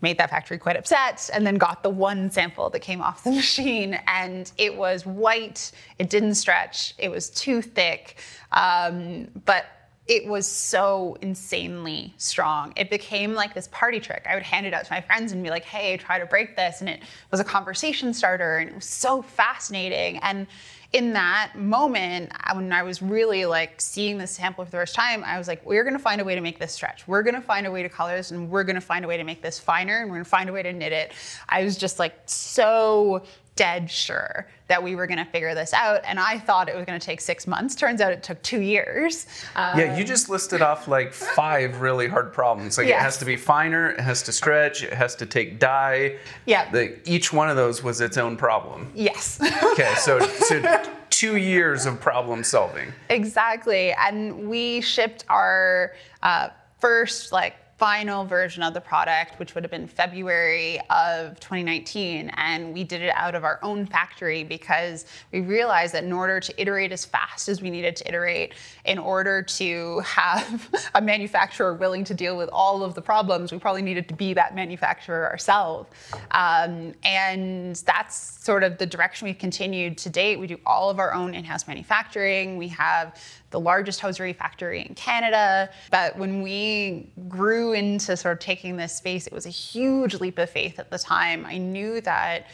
Made 0.00 0.18
that 0.18 0.28
factory 0.28 0.58
quite 0.58 0.76
upset, 0.76 1.30
and 1.32 1.46
then 1.46 1.54
got 1.54 1.82
the 1.82 1.88
one 1.88 2.30
sample 2.30 2.68
that 2.68 2.80
came 2.80 3.00
off 3.00 3.24
the 3.24 3.30
machine, 3.42 3.98
and 4.06 4.52
it 4.58 4.76
was 4.76 5.06
white. 5.06 5.72
It 5.98 6.10
didn't 6.10 6.34
stretch. 6.34 6.94
It 6.98 7.10
was 7.10 7.30
too 7.30 7.62
thick, 7.62 8.16
um, 8.52 9.28
but 9.46 9.64
it 10.06 10.26
was 10.26 10.46
so 10.46 11.16
insanely 11.22 12.12
strong. 12.18 12.74
It 12.76 12.90
became 12.90 13.32
like 13.32 13.54
this 13.54 13.68
party 13.68 14.00
trick. 14.00 14.26
I 14.28 14.34
would 14.34 14.42
hand 14.42 14.66
it 14.66 14.74
out 14.74 14.84
to 14.84 14.92
my 14.92 15.00
friends 15.00 15.32
and 15.32 15.42
be 15.42 15.48
like, 15.48 15.64
hey, 15.64 15.96
try 15.96 16.18
to 16.18 16.26
break 16.26 16.56
this. 16.56 16.80
And 16.80 16.90
it 16.90 17.00
was 17.30 17.40
a 17.40 17.44
conversation 17.44 18.12
starter 18.12 18.58
and 18.58 18.68
it 18.68 18.74
was 18.74 18.84
so 18.84 19.22
fascinating. 19.22 20.18
And 20.18 20.46
in 20.92 21.14
that 21.14 21.52
moment, 21.56 22.32
when 22.54 22.70
I 22.72 22.82
was 22.82 23.02
really 23.02 23.46
like 23.46 23.80
seeing 23.80 24.18
this 24.18 24.30
sample 24.30 24.64
for 24.64 24.70
the 24.70 24.76
first 24.76 24.94
time, 24.94 25.24
I 25.24 25.38
was 25.38 25.48
like, 25.48 25.64
we're 25.64 25.84
gonna 25.84 25.98
find 25.98 26.20
a 26.20 26.24
way 26.24 26.34
to 26.34 26.40
make 26.40 26.58
this 26.58 26.72
stretch. 26.72 27.08
We're 27.08 27.22
gonna 27.22 27.40
find 27.40 27.66
a 27.66 27.70
way 27.70 27.82
to 27.82 27.88
color 27.88 28.16
this 28.16 28.30
and 28.30 28.50
we're 28.50 28.62
gonna 28.62 28.82
find 28.82 29.06
a 29.06 29.08
way 29.08 29.16
to 29.16 29.24
make 29.24 29.40
this 29.40 29.58
finer 29.58 30.02
and 30.02 30.10
we're 30.10 30.18
gonna 30.18 30.24
find 30.26 30.50
a 30.50 30.52
way 30.52 30.62
to 30.62 30.72
knit 30.72 30.92
it. 30.92 31.12
I 31.48 31.64
was 31.64 31.78
just 31.78 31.98
like 31.98 32.14
so 32.26 33.24
dead 33.56 33.90
sure 33.90 34.46
that 34.66 34.82
we 34.82 34.94
were 34.94 35.06
going 35.06 35.18
to 35.18 35.24
figure 35.24 35.54
this 35.54 35.72
out. 35.72 36.00
And 36.04 36.18
I 36.18 36.38
thought 36.38 36.68
it 36.68 36.74
was 36.74 36.84
going 36.84 36.98
to 36.98 37.04
take 37.04 37.20
six 37.20 37.46
months. 37.46 37.74
Turns 37.74 38.00
out 38.00 38.12
it 38.12 38.22
took 38.22 38.40
two 38.42 38.60
years. 38.60 39.26
Um, 39.54 39.78
yeah, 39.78 39.96
you 39.96 40.04
just 40.04 40.28
listed 40.28 40.62
off 40.62 40.88
like 40.88 41.12
five 41.12 41.80
really 41.80 42.08
hard 42.08 42.32
problems. 42.32 42.78
Like 42.78 42.88
yes. 42.88 43.00
it 43.00 43.04
has 43.04 43.18
to 43.18 43.24
be 43.24 43.36
finer, 43.36 43.90
it 43.90 44.00
has 44.00 44.22
to 44.24 44.32
stretch, 44.32 44.82
it 44.82 44.92
has 44.92 45.14
to 45.16 45.26
take 45.26 45.58
dye. 45.58 46.16
Yeah. 46.46 46.70
The, 46.70 46.98
each 47.08 47.32
one 47.32 47.50
of 47.50 47.56
those 47.56 47.82
was 47.82 48.00
its 48.00 48.16
own 48.16 48.36
problem. 48.36 48.90
Yes. 48.94 49.40
okay, 49.72 49.94
so, 49.96 50.20
so 50.20 50.82
two 51.10 51.36
years 51.36 51.86
of 51.86 52.00
problem 52.00 52.42
solving. 52.42 52.92
Exactly. 53.10 53.92
And 53.92 54.48
we 54.48 54.80
shipped 54.80 55.24
our 55.28 55.92
uh, 56.22 56.48
first 56.80 57.32
like 57.32 57.54
final 57.78 58.24
version 58.24 58.62
of 58.62 58.72
the 58.72 58.80
product, 58.80 59.38
which 59.38 59.54
would 59.54 59.64
have 59.64 59.70
been 59.70 59.86
February 59.86 60.78
of 60.90 61.38
2019. 61.40 62.30
And 62.36 62.72
we 62.72 62.84
did 62.84 63.02
it 63.02 63.12
out 63.14 63.34
of 63.34 63.42
our 63.42 63.58
own 63.62 63.84
factory 63.86 64.44
because 64.44 65.06
we 65.32 65.40
realized 65.40 65.94
that 65.94 66.04
in 66.04 66.12
order 66.12 66.38
to 66.38 66.60
iterate 66.60 66.92
as 66.92 67.04
fast 67.04 67.48
as 67.48 67.60
we 67.60 67.70
needed 67.70 67.96
to 67.96 68.08
iterate, 68.08 68.54
in 68.84 68.98
order 68.98 69.42
to 69.42 69.98
have 70.00 70.70
a 70.94 71.02
manufacturer 71.02 71.74
willing 71.74 72.04
to 72.04 72.14
deal 72.14 72.36
with 72.36 72.48
all 72.52 72.84
of 72.84 72.94
the 72.94 73.02
problems, 73.02 73.50
we 73.50 73.58
probably 73.58 73.82
needed 73.82 74.08
to 74.08 74.14
be 74.14 74.34
that 74.34 74.54
manufacturer 74.54 75.28
ourselves. 75.28 75.90
Um, 76.30 76.94
and 77.02 77.76
that's 77.76 78.44
sort 78.44 78.62
of 78.62 78.78
the 78.78 78.86
direction 78.86 79.26
we've 79.26 79.38
continued 79.38 79.98
to 79.98 80.10
date. 80.10 80.38
We 80.38 80.46
do 80.46 80.60
all 80.64 80.90
of 80.90 80.98
our 80.98 81.12
own 81.12 81.34
in 81.34 81.44
house 81.44 81.66
manufacturing. 81.66 82.56
We 82.56 82.68
have 82.68 83.20
the 83.54 83.60
largest 83.60 84.00
hosiery 84.00 84.32
factory 84.32 84.84
in 84.86 84.94
Canada. 84.96 85.70
But 85.90 86.18
when 86.18 86.42
we 86.42 87.12
grew 87.28 87.63
into 87.72 88.16
sort 88.16 88.32
of 88.32 88.38
taking 88.38 88.76
this 88.76 88.94
space, 88.94 89.26
it 89.26 89.32
was 89.32 89.46
a 89.46 89.50
huge 89.50 90.14
leap 90.14 90.38
of 90.38 90.50
faith 90.50 90.78
at 90.78 90.90
the 90.90 90.98
time. 90.98 91.44
I 91.46 91.58
knew 91.58 92.00
that 92.02 92.46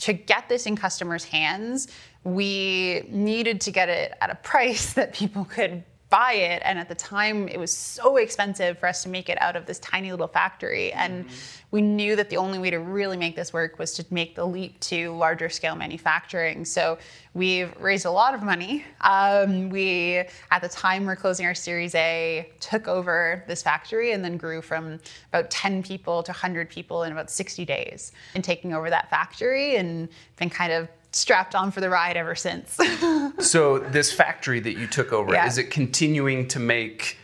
to 0.00 0.12
get 0.12 0.48
this 0.48 0.66
in 0.66 0.76
customers' 0.76 1.24
hands, 1.24 1.88
we 2.24 3.06
needed 3.08 3.60
to 3.62 3.70
get 3.70 3.88
it 3.88 4.14
at 4.20 4.30
a 4.30 4.34
price 4.42 4.92
that 4.94 5.14
people 5.14 5.44
could 5.44 5.84
buy 6.16 6.32
it. 6.32 6.62
And 6.64 6.78
at 6.78 6.88
the 6.88 6.94
time, 6.94 7.46
it 7.46 7.58
was 7.58 7.70
so 7.70 8.16
expensive 8.16 8.78
for 8.78 8.86
us 8.86 9.02
to 9.02 9.08
make 9.10 9.28
it 9.28 9.36
out 9.42 9.54
of 9.54 9.66
this 9.66 9.78
tiny 9.80 10.10
little 10.10 10.28
factory. 10.28 10.90
And 10.94 11.26
mm-hmm. 11.26 11.34
we 11.72 11.82
knew 11.82 12.16
that 12.16 12.30
the 12.30 12.38
only 12.38 12.58
way 12.58 12.70
to 12.70 12.78
really 12.78 13.18
make 13.18 13.36
this 13.36 13.52
work 13.52 13.78
was 13.78 13.92
to 13.94 14.06
make 14.10 14.34
the 14.34 14.46
leap 14.46 14.80
to 14.80 15.10
larger 15.12 15.50
scale 15.50 15.76
manufacturing. 15.76 16.64
So 16.64 16.96
we've 17.34 17.70
raised 17.78 18.06
a 18.06 18.10
lot 18.10 18.32
of 18.32 18.42
money. 18.42 18.82
Um, 19.02 19.68
we, 19.68 20.22
at 20.50 20.62
the 20.62 20.70
time 20.70 21.04
we're 21.04 21.16
closing 21.16 21.44
our 21.44 21.54
Series 21.54 21.94
A, 21.94 22.50
took 22.60 22.88
over 22.88 23.44
this 23.46 23.62
factory 23.62 24.12
and 24.12 24.24
then 24.24 24.38
grew 24.38 24.62
from 24.62 24.98
about 25.28 25.50
10 25.50 25.82
people 25.82 26.22
to 26.22 26.30
100 26.30 26.70
people 26.70 27.02
in 27.02 27.12
about 27.12 27.30
60 27.30 27.66
days 27.66 28.12
And 28.34 28.42
taking 28.42 28.72
over 28.72 28.88
that 28.88 29.10
factory 29.10 29.76
and 29.76 30.08
been 30.36 30.48
kind 30.48 30.72
of 30.72 30.88
strapped 31.16 31.54
on 31.54 31.70
for 31.70 31.80
the 31.80 31.88
ride 31.88 32.16
ever 32.16 32.34
since. 32.34 32.78
so 33.38 33.78
this 33.78 34.12
factory 34.12 34.60
that 34.60 34.76
you 34.76 34.86
took 34.86 35.12
over, 35.12 35.32
yeah. 35.32 35.46
is 35.46 35.58
it 35.58 35.70
continuing 35.70 36.46
to 36.48 36.60
make 36.60 37.18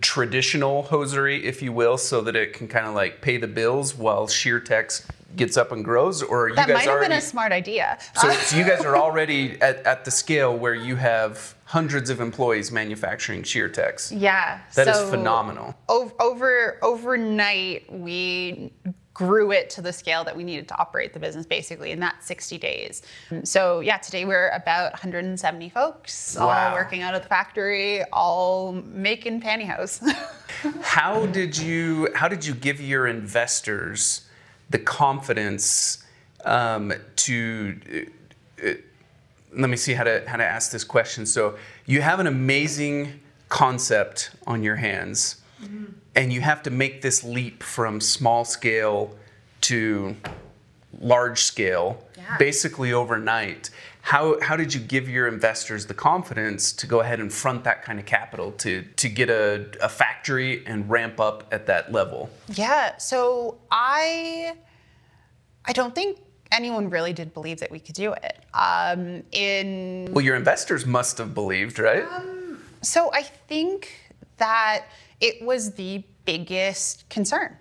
traditional 0.00 0.82
hosiery, 0.82 1.44
if 1.44 1.60
you 1.60 1.72
will, 1.72 1.98
so 1.98 2.20
that 2.22 2.36
it 2.36 2.52
can 2.52 2.68
kind 2.68 2.86
of 2.86 2.94
like 2.94 3.20
pay 3.20 3.36
the 3.36 3.48
bills 3.48 3.96
while 3.96 4.26
SheerTex 4.26 5.08
gets 5.34 5.56
up 5.56 5.72
and 5.72 5.84
grows, 5.84 6.22
or 6.22 6.50
you 6.50 6.54
that 6.54 6.68
guys 6.68 6.74
might 6.74 6.82
have 6.82 6.90
already, 6.90 7.08
been 7.08 7.18
a 7.18 7.20
smart 7.20 7.52
idea. 7.52 7.98
So, 8.14 8.30
so 8.32 8.56
you 8.56 8.64
guys 8.64 8.84
are 8.84 8.96
already 8.96 9.60
at, 9.60 9.84
at 9.86 10.04
the 10.04 10.10
scale 10.10 10.56
where 10.56 10.74
you 10.74 10.96
have 10.96 11.54
hundreds 11.64 12.10
of 12.10 12.20
employees 12.20 12.70
manufacturing 12.70 13.42
SheerTex. 13.42 14.18
Yeah, 14.18 14.60
that 14.74 14.94
so 14.94 15.04
is 15.04 15.10
phenomenal. 15.10 15.74
Over 15.88 16.78
overnight, 16.82 17.92
we 17.92 18.72
grew 19.14 19.52
it 19.52 19.68
to 19.70 19.82
the 19.82 19.92
scale 19.92 20.24
that 20.24 20.36
we 20.36 20.42
needed 20.42 20.66
to 20.68 20.78
operate 20.78 21.12
the 21.12 21.20
business 21.20 21.44
basically 21.44 21.90
in 21.90 22.00
that 22.00 22.22
60 22.24 22.56
days. 22.58 23.02
So 23.44 23.80
yeah, 23.80 23.98
today 23.98 24.24
we're 24.24 24.48
about 24.50 24.92
170 24.92 25.68
folks 25.68 26.36
wow. 26.38 26.70
all 26.70 26.74
working 26.74 27.02
out 27.02 27.14
of 27.14 27.22
the 27.22 27.28
factory, 27.28 28.02
all 28.12 28.72
making 28.72 29.42
pantyhose. 29.42 30.00
how 30.82 31.26
did 31.26 31.56
you 31.56 32.08
how 32.14 32.28
did 32.28 32.44
you 32.44 32.54
give 32.54 32.80
your 32.80 33.06
investors 33.06 34.26
the 34.70 34.78
confidence 34.78 36.04
um, 36.44 36.92
to 37.16 38.08
uh, 38.62 38.66
uh, 38.66 38.74
let 39.54 39.68
me 39.68 39.76
see 39.76 39.92
how 39.92 40.04
to 40.04 40.24
how 40.26 40.36
to 40.36 40.44
ask 40.44 40.72
this 40.72 40.84
question. 40.84 41.26
So 41.26 41.56
you 41.86 42.00
have 42.00 42.20
an 42.20 42.26
amazing 42.26 43.20
concept 43.48 44.30
on 44.46 44.62
your 44.62 44.76
hands. 44.76 45.41
Mm-hmm 45.62 45.92
and 46.14 46.32
you 46.32 46.40
have 46.40 46.62
to 46.64 46.70
make 46.70 47.02
this 47.02 47.24
leap 47.24 47.62
from 47.62 48.00
small 48.00 48.44
scale 48.44 49.16
to 49.62 50.16
large 51.00 51.40
scale 51.42 52.04
yeah. 52.16 52.36
basically 52.38 52.92
overnight. 52.92 53.70
How, 54.02 54.40
how 54.40 54.56
did 54.56 54.74
you 54.74 54.80
give 54.80 55.08
your 55.08 55.28
investors 55.28 55.86
the 55.86 55.94
confidence 55.94 56.72
to 56.72 56.86
go 56.86 57.00
ahead 57.00 57.20
and 57.20 57.32
front 57.32 57.64
that 57.64 57.84
kind 57.84 58.00
of 58.00 58.04
capital 58.04 58.50
to, 58.52 58.82
to 58.96 59.08
get 59.08 59.30
a, 59.30 59.66
a 59.80 59.88
factory 59.88 60.66
and 60.66 60.90
ramp 60.90 61.20
up 61.20 61.46
at 61.52 61.66
that 61.66 61.92
level? 61.92 62.28
Yeah 62.48 62.96
so 62.98 63.58
i 63.70 64.54
i 65.64 65.72
don't 65.72 65.94
think 65.94 66.18
anyone 66.50 66.90
really 66.90 67.12
did 67.12 67.32
believe 67.32 67.60
that 67.60 67.70
we 67.70 67.80
could 67.80 67.94
do 67.94 68.12
it. 68.12 68.38
Um, 68.52 69.22
in 69.32 70.12
well 70.12 70.24
your 70.24 70.36
investors 70.36 70.84
must 70.84 71.18
have 71.18 71.32
believed 71.32 71.78
right? 71.78 72.04
Um, 72.04 72.58
so 72.82 73.10
i 73.14 73.22
think 73.22 74.12
that 74.38 74.86
it 75.22 75.40
was 75.40 75.72
the 75.72 76.04
biggest 76.26 77.08
concern. 77.08 77.56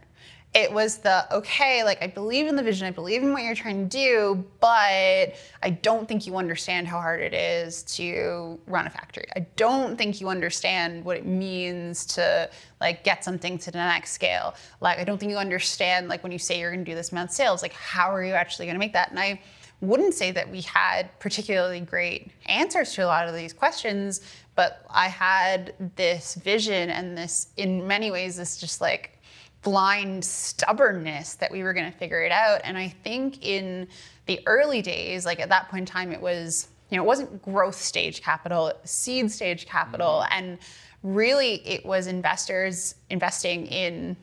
It 0.54 0.74
was 0.74 0.98
the, 0.98 1.34
okay, 1.34 1.82
like 1.86 2.04
I 2.04 2.08
believe 2.08 2.48
in 2.48 2.58
the 2.58 2.64
vision, 2.64 2.86
I 2.86 2.92
believe 2.92 3.24
in 3.24 3.32
what 3.32 3.44
you're 3.44 3.56
trying 3.56 3.88
to 3.88 3.98
do, 3.98 4.46
but 4.60 5.36
I 5.64 5.70
don't 5.82 6.10
think 6.10 6.28
you 6.28 6.36
understand 6.36 6.90
how 6.90 7.00
hard 7.00 7.22
it 7.22 7.34
is 7.34 7.84
to 7.84 8.60
run 8.68 8.86
a 8.86 8.90
factory. 8.90 9.28
I 9.34 9.48
don't 9.56 9.98
think 9.98 10.20
you 10.20 10.28
understand 10.28 11.06
what 11.06 11.16
it 11.16 11.26
means 11.26 12.06
to 12.08 12.50
like 12.82 13.06
get 13.06 13.24
something 13.24 13.58
to 13.60 13.72
the 13.72 13.78
next 13.78 14.12
scale. 14.12 14.56
Like 14.82 15.00
I 15.00 15.06
don't 15.06 15.20
think 15.20 15.30
you 15.30 15.38
understand 15.38 16.10
like 16.10 16.22
when 16.22 16.34
you 16.34 16.40
say 16.40 16.60
you're 16.60 16.72
gonna 16.72 16.84
do 16.84 16.96
this 16.96 17.14
amount 17.14 17.30
of 17.30 17.36
sales, 17.36 17.62
like 17.62 17.74
how 17.74 18.14
are 18.14 18.24
you 18.24 18.34
actually 18.34 18.66
gonna 18.66 18.80
make 18.80 18.94
that? 18.94 19.10
And 19.12 19.20
I 19.20 19.40
wouldn't 19.82 20.14
say 20.14 20.32
that 20.32 20.50
we 20.50 20.62
had 20.62 21.10
particularly 21.20 21.80
great 21.82 22.32
answers 22.46 22.94
to 22.94 23.04
a 23.04 23.08
lot 23.08 23.28
of 23.28 23.36
these 23.36 23.52
questions, 23.52 24.22
but 24.56 24.86
I 24.90 25.08
had 25.08 25.74
this 25.96 26.36
vision 26.36 26.92
and 26.92 27.18
this, 27.18 27.48
in 27.58 27.88
many 27.88 28.12
ways, 28.12 28.38
this 28.38 28.58
just 28.58 28.80
like 28.80 29.18
blind 29.64 30.24
stubbornness 30.24 31.36
that 31.36 31.52
we 31.52 31.64
were 31.64 31.74
going 31.74 31.92
to 31.92 31.98
figure 31.98 32.22
it 32.22 32.32
out. 32.32 32.62
And 32.64 32.78
I 32.78 32.90
think 33.04 33.44
in 33.46 33.88
the 34.28 34.40
early 34.46 34.82
days, 34.82 35.26
like 35.26 35.40
at 35.40 35.50
that 35.50 35.70
point 35.70 35.82
in 35.82 35.86
time, 35.86 36.12
it 36.12 36.22
was, 36.22 36.68
you 36.90 36.98
know, 36.98 37.04
it 37.04 37.08
wasn't 37.08 37.42
growth 37.42 37.76
stage 37.76 38.22
capital, 38.22 38.68
it 38.68 38.78
was 38.82 38.92
seed 38.92 39.32
stage 39.32 39.66
capital. 39.66 40.24
Mm-hmm. 40.26 40.34
And 40.38 40.58
really, 41.04 41.56
it 41.68 41.86
was 41.86 42.06
investors 42.08 42.96
investing 43.10 43.66
in, 43.66 44.16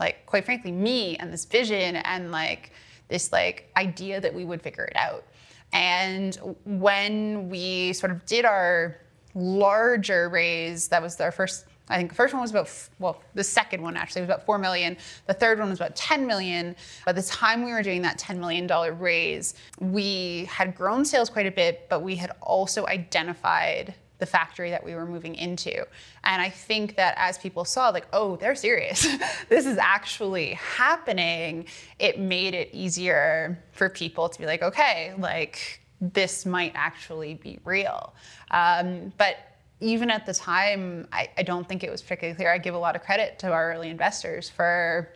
like, 0.00 0.26
quite 0.26 0.44
frankly, 0.44 0.72
me 0.72 1.16
and 1.16 1.32
this 1.32 1.44
vision 1.44 1.96
and 1.96 2.32
like 2.32 2.72
this 3.08 3.32
like 3.32 3.70
idea 3.76 4.20
that 4.20 4.34
we 4.34 4.44
would 4.44 4.62
figure 4.62 4.84
it 4.84 4.96
out. 4.96 5.24
And 5.72 6.56
when 6.64 7.48
we 7.48 7.92
sort 7.92 8.12
of 8.12 8.24
did 8.26 8.44
our 8.44 8.96
larger 9.36 10.28
raise. 10.28 10.88
That 10.88 11.02
was 11.02 11.20
our 11.20 11.30
first. 11.30 11.66
I 11.88 11.96
think 11.98 12.08
the 12.08 12.16
first 12.16 12.34
one 12.34 12.42
was 12.42 12.50
about 12.50 12.68
well, 12.98 13.22
the 13.34 13.44
second 13.44 13.80
one 13.80 13.96
actually 13.96 14.22
was 14.22 14.28
about 14.28 14.44
four 14.44 14.58
million. 14.58 14.96
The 15.26 15.34
third 15.34 15.60
one 15.60 15.70
was 15.70 15.78
about 15.78 15.94
10 15.94 16.26
million. 16.26 16.74
By 17.04 17.12
the 17.12 17.22
time 17.22 17.64
we 17.64 17.70
were 17.70 17.82
doing 17.82 18.02
that 18.02 18.18
10 18.18 18.40
million 18.40 18.66
dollar 18.66 18.92
raise, 18.92 19.54
we 19.78 20.46
had 20.46 20.74
grown 20.74 21.04
sales 21.04 21.30
quite 21.30 21.46
a 21.46 21.52
bit, 21.52 21.86
but 21.88 22.02
we 22.02 22.16
had 22.16 22.32
also 22.40 22.86
identified 22.86 23.94
the 24.18 24.26
factory 24.26 24.70
that 24.70 24.82
we 24.82 24.94
were 24.94 25.06
moving 25.06 25.34
into. 25.34 25.86
And 26.24 26.40
I 26.40 26.48
think 26.48 26.96
that 26.96 27.14
as 27.18 27.38
people 27.38 27.64
saw, 27.64 27.90
like, 27.90 28.06
oh, 28.12 28.36
they're 28.36 28.54
serious, 28.54 29.06
this 29.48 29.66
is 29.66 29.78
actually 29.78 30.54
happening, 30.54 31.66
it 31.98 32.18
made 32.18 32.54
it 32.54 32.70
easier 32.72 33.62
for 33.72 33.88
people 33.88 34.28
to 34.28 34.38
be 34.38 34.46
like, 34.46 34.62
okay, 34.62 35.14
like, 35.18 35.80
this 36.00 36.44
might 36.44 36.72
actually 36.74 37.34
be 37.34 37.58
real. 37.64 38.14
Um, 38.50 39.12
but 39.16 39.36
even 39.80 40.10
at 40.10 40.24
the 40.26 40.34
time, 40.34 41.06
I, 41.12 41.28
I, 41.36 41.42
don't 41.42 41.68
think 41.68 41.84
it 41.84 41.90
was 41.90 42.00
particularly 42.00 42.34
clear. 42.34 42.50
I 42.50 42.58
give 42.58 42.74
a 42.74 42.78
lot 42.78 42.96
of 42.96 43.02
credit 43.02 43.38
to 43.40 43.52
our 43.52 43.72
early 43.72 43.90
investors 43.90 44.48
for 44.48 45.10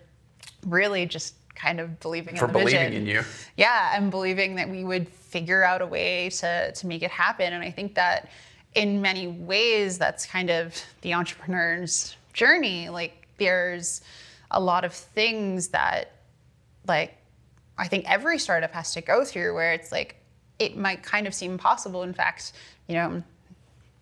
really 0.67 1.07
just 1.07 1.35
kind 1.55 1.81
of 1.81 1.99
believing 2.01 2.37
for 2.37 2.47
in 2.47 2.53
the 2.53 2.59
believing 2.59 2.91
vision. 2.91 3.03
in 3.03 3.07
you. 3.07 3.23
Yeah, 3.57 3.93
and 3.95 4.11
believing 4.11 4.55
that 4.57 4.69
we 4.69 4.85
would 4.85 5.09
figure 5.09 5.63
out 5.63 5.83
a 5.83 5.87
way 5.87 6.31
to 6.31 6.73
to 6.73 6.87
make 6.87 7.03
it 7.03 7.11
happen. 7.11 7.53
And 7.53 7.63
I 7.63 7.71
think 7.71 7.95
that 7.95 8.31
in 8.75 9.01
many 9.01 9.27
ways, 9.27 9.99
that's 9.99 10.27
kind 10.27 10.51
of 10.51 10.81
the 11.03 11.15
entrepreneur's 11.15 12.17
journey. 12.33 12.89
Like 12.89 13.27
there's 13.39 14.03
a 14.51 14.61
lot 14.61 14.85
of 14.85 14.93
things 14.93 15.69
that 15.69 16.13
like 16.87 17.17
I 17.79 17.89
think 17.89 18.11
every 18.11 18.39
startup 18.39 18.73
has 18.73 18.93
to 18.95 19.01
go 19.01 19.25
through 19.25 19.55
where 19.55 19.73
it's 19.73 19.91
like 19.91 20.17
it 20.59 20.77
might 20.77 21.03
kind 21.03 21.27
of 21.27 21.35
seem 21.35 21.57
possible. 21.57 22.03
In 22.03 22.13
fact, 22.13 22.53
you 22.87 22.95
know, 22.95 23.23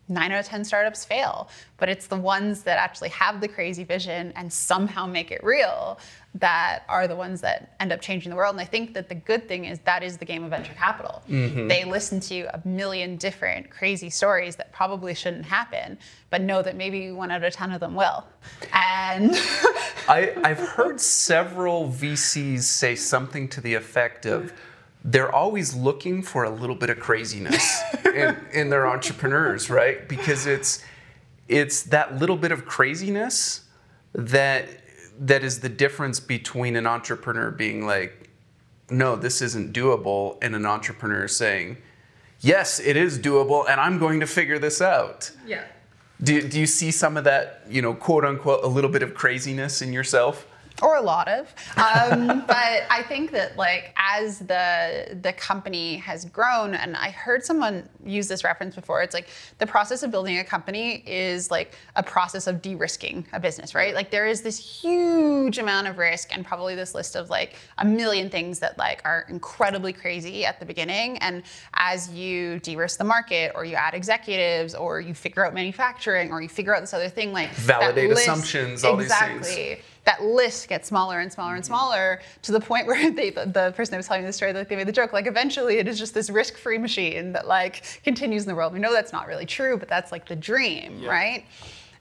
nine 0.09 0.33
out 0.33 0.41
of 0.41 0.47
10 0.47 0.65
startups 0.65 1.05
fail, 1.05 1.49
but 1.77 1.89
it's 1.89 2.07
the 2.07 2.17
ones 2.17 2.63
that 2.63 2.79
actually 2.79 3.11
have 3.11 3.41
the 3.41 3.49
crazy 3.49 3.85
vision 3.85 4.33
and 4.37 4.53
somehow 4.53 5.07
make 5.07 5.31
it 5.31 5.43
real 5.45 5.99
that 6.41 6.85
are 6.89 7.09
the 7.09 7.17
ones 7.17 7.41
that 7.41 7.75
end 7.81 7.93
up 7.93 8.01
changing 8.01 8.31
the 8.31 8.37
world. 8.37 8.55
And 8.55 8.61
I 8.61 8.65
think 8.65 8.95
that 8.95 9.09
the 9.09 9.15
good 9.15 9.49
thing 9.49 9.65
is 9.65 9.79
that 9.81 10.03
is 10.03 10.17
the 10.17 10.25
game 10.25 10.45
of 10.45 10.51
venture 10.51 10.75
capital. 10.75 11.23
Mm-hmm. 11.29 11.69
They 11.69 11.85
listen 11.85 12.21
to 12.21 12.55
a 12.55 12.67
million 12.67 13.17
different 13.17 13.71
crazy 13.71 14.11
stories 14.11 14.57
that 14.57 14.73
probably 14.73 15.15
shouldn't 15.15 15.45
happen, 15.45 15.99
but 16.31 16.43
know 16.43 16.63
that 16.63 16.77
maybe 16.77 17.11
one 17.11 17.31
out 17.31 17.43
of 17.43 17.53
10 17.53 17.73
of 17.73 17.81
them 17.81 17.95
will. 17.95 18.25
And 18.73 19.33
I, 20.09 20.35
I've 20.45 20.61
heard 20.61 21.01
several 21.01 21.89
VCs 21.89 22.63
say 22.63 22.95
something 22.95 23.49
to 23.49 23.61
the 23.61 23.75
effect 23.75 24.27
of, 24.27 24.53
they're 25.05 25.33
always 25.33 25.75
looking 25.75 26.23
for 26.23 26.45
a 26.45 26.51
little 26.51 26.75
bit 26.75 26.91
of 26.91 26.99
craziness 26.99 27.81
in, 28.05 28.37
in 28.53 28.69
their 28.69 28.87
entrepreneurs, 28.87 29.71
right? 29.71 30.09
Because 30.09 30.47
it's 30.47 30.85
it's 31.49 31.85
that 31.85 32.19
little 32.19 32.37
bit 32.37 32.53
of 32.53 32.67
craziness 32.67 33.63
that 34.13 34.69
that 35.21 35.45
is 35.45 35.61
the 35.61 35.69
difference 35.69 36.21
between 36.21 36.77
an 36.77 36.87
entrepreneur 36.87 37.51
being 37.51 37.87
like, 37.87 38.31
no, 38.91 39.17
this 39.17 39.43
isn't 39.43 39.73
doable, 39.73 40.39
and 40.41 40.55
an 40.55 40.65
entrepreneur 40.65 41.29
saying, 41.29 41.77
yes, 42.41 42.81
it 42.81 42.97
is 42.97 43.19
doable, 43.19 43.69
and 43.69 43.81
I'm 43.81 43.99
going 43.99 44.21
to 44.21 44.27
figure 44.27 44.59
this 44.59 44.81
out. 44.81 45.31
Yeah. 45.47 45.65
Do, 46.23 46.49
do 46.49 46.59
you 46.59 46.67
see 46.67 46.91
some 46.91 47.17
of 47.17 47.25
that, 47.25 47.65
you 47.69 47.83
know, 47.83 47.95
quote 47.95 48.25
unquote, 48.25 48.65
a 48.65 48.67
little 48.67 48.91
bit 48.91 49.03
of 49.03 49.15
craziness 49.15 49.83
in 49.83 49.93
yourself? 49.93 50.47
Or 50.83 50.97
a 50.97 51.03
lot 51.03 51.29
of. 51.29 51.55
Um, 51.77 52.45
but 52.47 52.85
I 52.91 53.05
think 53.09 53.31
that 53.33 53.57
like 53.57 53.95
as 53.97 54.41
the 54.41 55.19
the 55.23 55.33
company 55.33 55.97
has 55.97 56.25
grown, 56.27 56.75
and 56.75 56.97
I 56.97 57.11
heard 57.11 57.45
someone 57.45 57.89
use 58.05 58.29
this 58.29 58.45
reference 58.45 58.75
before. 58.75 59.03
It's 59.03 59.15
like 59.15 59.29
the 59.59 59.67
process 59.67 60.03
of 60.03 60.11
building 60.11 60.39
a 60.39 60.45
company 60.45 61.03
is 61.07 61.51
like 61.51 61.75
a 61.97 62.03
process 62.03 62.47
of 62.47 62.63
de-risking 62.63 63.27
a 63.33 63.41
business, 63.41 63.75
right? 63.75 63.95
Like 63.95 64.11
there 64.11 64.27
is 64.27 64.43
this 64.43 64.59
huge 64.59 65.59
amount 65.59 65.89
of 65.89 65.99
risk, 65.99 66.35
and 66.35 66.45
probably 66.45 66.75
this 66.75 66.95
list 66.95 67.17
of 67.17 67.31
like 67.31 67.57
a 67.79 67.85
million 67.85 68.31
things 68.31 68.59
that 68.61 68.79
like 68.79 69.03
are 69.05 69.27
incredibly 69.29 69.93
crazy 69.93 70.45
at 70.45 70.61
the 70.61 70.67
beginning. 70.67 71.19
And 71.19 71.43
as 71.75 72.11
you 72.11 72.61
de-risk 72.61 72.99
the 72.99 73.05
market, 73.05 73.53
or 73.55 73.65
you 73.65 73.75
add 73.75 73.95
executives, 73.95 74.75
or 74.75 75.01
you 75.01 75.15
figure 75.15 75.45
out 75.45 75.55
manufacturing, 75.55 76.31
or 76.33 76.41
you 76.41 76.49
figure 76.49 76.75
out 76.75 76.81
this 76.81 76.95
other 76.95 77.09
thing, 77.09 77.33
like 77.33 77.51
validate 77.51 78.11
assumptions, 78.11 78.85
all 78.85 78.99
exactly, 78.99 79.39
these 79.39 79.55
things 79.55 79.83
that 80.05 80.23
list 80.23 80.69
gets 80.69 80.89
smaller 80.89 81.21
and 81.21 81.33
smaller 81.33 81.55
and 81.55 81.63
mm-hmm. 81.63 81.69
smaller 81.69 82.21
to 82.43 82.53
the 82.53 82.61
point 82.61 82.87
where 82.89 83.11
they, 83.11 83.31
the, 83.31 83.47
the 83.47 83.73
person 83.77 83.93
that 83.93 83.99
was 83.99 84.07
telling 84.07 84.23
me 84.23 84.27
the 84.27 84.33
story, 84.33 84.53
like 84.53 84.69
they 84.69 84.77
made 84.77 84.89
the 84.89 84.93
joke, 84.93 85.13
like 85.13 85.27
eventually 85.27 85.79
it 85.79 85.89
is 85.89 85.99
just 85.99 86.15
this 86.15 86.31
risk-free 86.31 86.79
machine 86.79 87.33
that 87.33 87.47
like 87.47 87.83
continues 88.05 88.45
in 88.45 88.49
the 88.49 88.55
world. 88.55 88.73
We 88.73 88.79
know 88.79 88.93
that's 88.93 89.13
not 89.13 89.27
really 89.27 89.47
true, 89.47 89.77
but 89.77 89.89
that's 89.89 90.13
like 90.13 90.27
the 90.27 90.37
dream, 90.37 91.01
yeah. 91.03 91.11
right? 91.11 91.45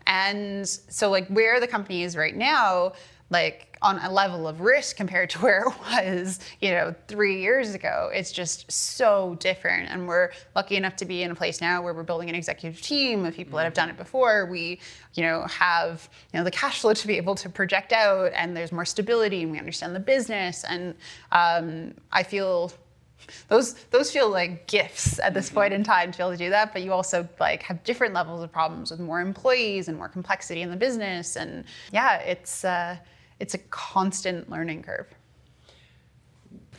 And 0.08 0.68
so 0.68 1.10
like 1.10 1.27
where 1.27 1.60
the 1.60 1.68
company 1.68 2.04
is 2.04 2.16
right 2.16 2.36
now, 2.36 2.94
like 3.29 3.77
on 3.81 4.00
a 4.00 4.12
level 4.12 4.48
of 4.48 4.62
risk 4.62 4.96
compared 4.96 5.29
to 5.29 5.39
where 5.41 5.62
it 5.62 5.74
was, 5.91 6.39
you 6.62 6.72
know, 6.72 6.93
three 7.07 7.41
years 7.41 7.74
ago. 7.74 8.10
It's 8.13 8.31
just 8.31 8.72
so 8.72 9.38
different. 9.39 9.89
And 9.89 10.07
we're 10.07 10.31
lucky 10.55 10.75
enough 10.75 10.96
to 10.98 11.05
be 11.05 11.24
in 11.24 11.31
a 11.31 11.36
place 11.36 11.62
now 11.62 11.81
where 11.81 11.93
we're 11.93 12.03
building 12.03 12.29
an 12.29 12.36
executive 12.36 12.81
team 12.81 13.25
of 13.25 13.36
people 13.36 13.57
that 13.57 13.65
have 13.65 13.74
done 13.74 13.89
it 13.89 13.98
before. 13.98 14.46
We, 14.46 14.79
you 15.13 15.24
know, 15.24 15.46
have, 15.48 16.10
you 16.34 16.39
know, 16.39 16.43
the 16.43 16.51
cash 16.51 16.81
flow 16.81 16.93
to 16.93 17.07
be 17.07 17.17
able 17.17 17.36
to 17.36 17.50
project 17.50 17.93
out 17.93 18.31
and 18.34 18.55
there's 18.55 18.72
more 18.72 18.86
stability 18.86 19.43
and 19.43 19.51
we 19.51 19.60
understand 19.60 19.96
the 19.96 20.00
business. 20.00 20.63
And 20.63 20.96
um, 21.31 21.93
I 22.12 22.24
feel 22.24 22.72
those 23.50 23.74
those 23.91 24.12
feel 24.12 24.29
like 24.29 24.67
gifts 24.67 25.19
at 25.19 25.34
this 25.34 25.50
point 25.50 25.74
in 25.74 25.84
time 25.84 26.12
to 26.12 26.17
be 26.17 26.24
able 26.24 26.31
to 26.31 26.38
do 26.38 26.50
that 26.50 26.72
but 26.72 26.81
you 26.81 26.93
also 26.93 27.27
like 27.41 27.62
have 27.63 27.84
different 27.84 28.13
levels 28.13 28.41
of 28.41 28.50
problems 28.51 28.89
with 28.89 29.01
more 29.01 29.19
employees 29.19 29.89
and 29.89 29.98
more 29.98 30.07
complexity 30.07 30.62
in 30.62 30.69
the 30.69 30.77
business 30.77 31.36
and 31.36 31.65
yeah 31.91 32.19
it's 32.19 32.63
uh, 32.63 32.96
it's 33.39 33.53
a 33.53 33.58
constant 33.58 34.50
learning 34.50 34.84
curve. 34.84 35.08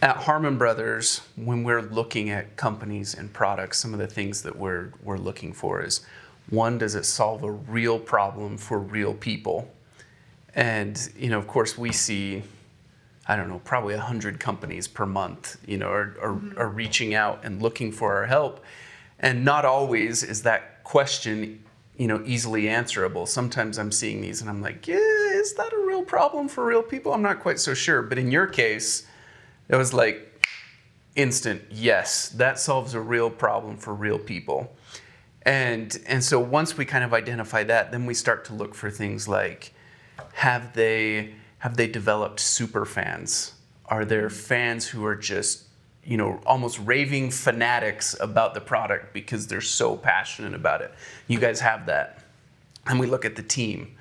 At 0.01 0.17
Harmon 0.17 0.59
Brothers, 0.59 1.23
when 1.37 1.65
we're 1.65 1.83
looking 1.83 2.31
at 2.31 2.57
companies 2.57 3.15
and 3.15 3.33
products, 3.33 3.79
some 3.79 3.93
of 3.93 3.99
the 3.99 4.07
things 4.07 4.43
that 4.43 4.57
we're, 4.57 4.93
we're 5.03 5.19
looking 5.19 5.53
for 5.53 5.83
is 5.83 6.07
one, 6.51 6.79
does 6.79 6.95
it 6.95 7.05
solve 7.05 7.43
a 7.43 7.51
real 7.51 7.99
problem 7.99 8.57
for 8.57 8.79
real 8.79 9.13
people? 9.13 9.69
And, 10.55 11.11
you 11.17 11.31
know, 11.31 11.39
of 11.39 11.47
course, 11.47 11.77
we 11.77 11.93
see, 11.93 12.43
I 13.27 13.37
don't 13.37 13.49
know, 13.49 13.61
probably 13.65 13.95
100 13.95 14.39
companies 14.39 14.87
per 14.87 15.05
month, 15.05 15.59
you 15.67 15.79
know, 15.79 15.89
are, 15.89 16.17
are, 16.23 16.33
mm-hmm. 16.33 16.59
are 16.59 16.69
reaching 16.69 17.15
out 17.15 17.41
and 17.45 17.61
looking 17.61 17.91
for 17.91 18.15
our 18.15 18.27
help. 18.27 18.65
And 19.19 19.45
not 19.45 19.65
always 19.65 20.23
is 20.23 20.43
that 20.43 20.85
question 20.85 21.65
you 21.99 22.07
know, 22.07 22.23
easily 22.25 22.69
answerable. 22.69 23.27
Sometimes 23.27 23.77
I'm 23.77 23.91
seeing 23.91 24.21
these 24.21 24.41
and 24.41 24.49
I'm 24.49 24.63
like, 24.63 24.87
yeah, 24.87 24.97
is 25.49 25.55
that 25.55 25.73
a 25.73 25.87
real 25.87 26.03
problem 26.03 26.47
for 26.47 26.65
real 26.65 26.83
people? 26.83 27.15
I'm 27.15 27.23
not 27.23 27.41
quite 27.41 27.59
so 27.59 27.73
sure. 27.73 28.03
But 28.03 28.19
in 28.19 28.31
your 28.31 28.47
case, 28.47 29.07
it 29.69 29.77
was 29.77 29.95
like 29.95 30.45
instant, 31.17 31.63
yes, 31.71 32.29
that 32.31 32.59
solves 32.59 32.93
a 32.93 33.01
real 33.01 33.31
problem 33.31 33.79
for 33.79 33.95
real 33.95 34.19
people. 34.19 34.77
And 35.43 35.99
and 36.07 36.23
so 36.23 36.39
once 36.39 36.77
we 36.77 36.85
kind 36.85 37.03
of 37.03 37.15
identify 37.15 37.65
that, 37.65 37.91
then 37.93 38.05
we 38.05 38.13
start 38.13 38.45
to 38.47 38.55
look 38.55 38.75
for 38.75 38.91
things 38.91 39.27
like 39.27 39.73
have 40.35 40.75
they 40.75 41.35
have 41.59 41.77
they 41.79 41.87
developed 41.87 42.41
super 42.41 42.85
fans? 42.85 43.55
Are 43.87 44.05
there 44.05 44.29
fans 44.29 44.87
who 44.87 45.07
are 45.07 45.17
just 45.17 45.65
you 46.05 46.17
know, 46.17 46.41
almost 46.47 46.79
raving 46.85 47.31
fanatics 47.31 48.17
about 48.19 48.55
the 48.55 48.61
product 48.63 49.13
because 49.13 49.47
they're 49.47 49.61
so 49.61 49.95
passionate 49.95 50.55
about 50.55 50.81
it. 50.81 50.91
You 51.27 51.39
guys 51.39 51.61
have 51.61 51.85
that. 51.85 52.25
And 52.87 52.99
we 52.99 53.07
look 53.07 53.27
at 53.27 53.37
the 53.37 53.43
team. 53.43 53.98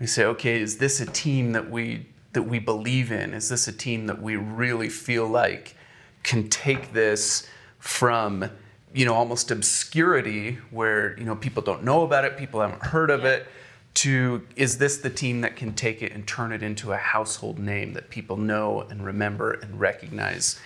We 0.00 0.06
say, 0.06 0.24
okay, 0.24 0.60
is 0.60 0.78
this 0.78 1.00
a 1.00 1.06
team 1.06 1.52
that 1.52 1.70
we 1.70 2.06
that 2.32 2.42
we 2.42 2.58
believe 2.58 3.10
in? 3.10 3.34
Is 3.34 3.48
this 3.48 3.68
a 3.68 3.72
team 3.72 4.06
that 4.06 4.20
we 4.20 4.36
really 4.36 4.88
feel 4.88 5.26
like 5.26 5.74
can 6.22 6.48
take 6.48 6.92
this 6.92 7.46
from, 7.78 8.50
you 8.92 9.04
know, 9.04 9.14
almost 9.14 9.50
obscurity 9.50 10.58
where, 10.70 11.18
you 11.18 11.24
know, 11.24 11.34
people 11.34 11.62
don't 11.62 11.84
know 11.84 12.02
about 12.02 12.24
it, 12.24 12.36
people 12.36 12.60
haven't 12.60 12.82
heard 12.82 13.10
of 13.10 13.24
it, 13.24 13.46
to 13.94 14.46
is 14.56 14.78
this 14.78 14.98
the 14.98 15.10
team 15.10 15.40
that 15.40 15.56
can 15.56 15.72
take 15.72 16.02
it 16.02 16.12
and 16.12 16.26
turn 16.26 16.52
it 16.52 16.62
into 16.62 16.92
a 16.92 16.96
household 16.96 17.58
name 17.58 17.94
that 17.94 18.10
people 18.10 18.36
know 18.36 18.82
and 18.82 19.04
remember 19.04 19.52
and 19.52 19.80
recognize? 19.80 20.60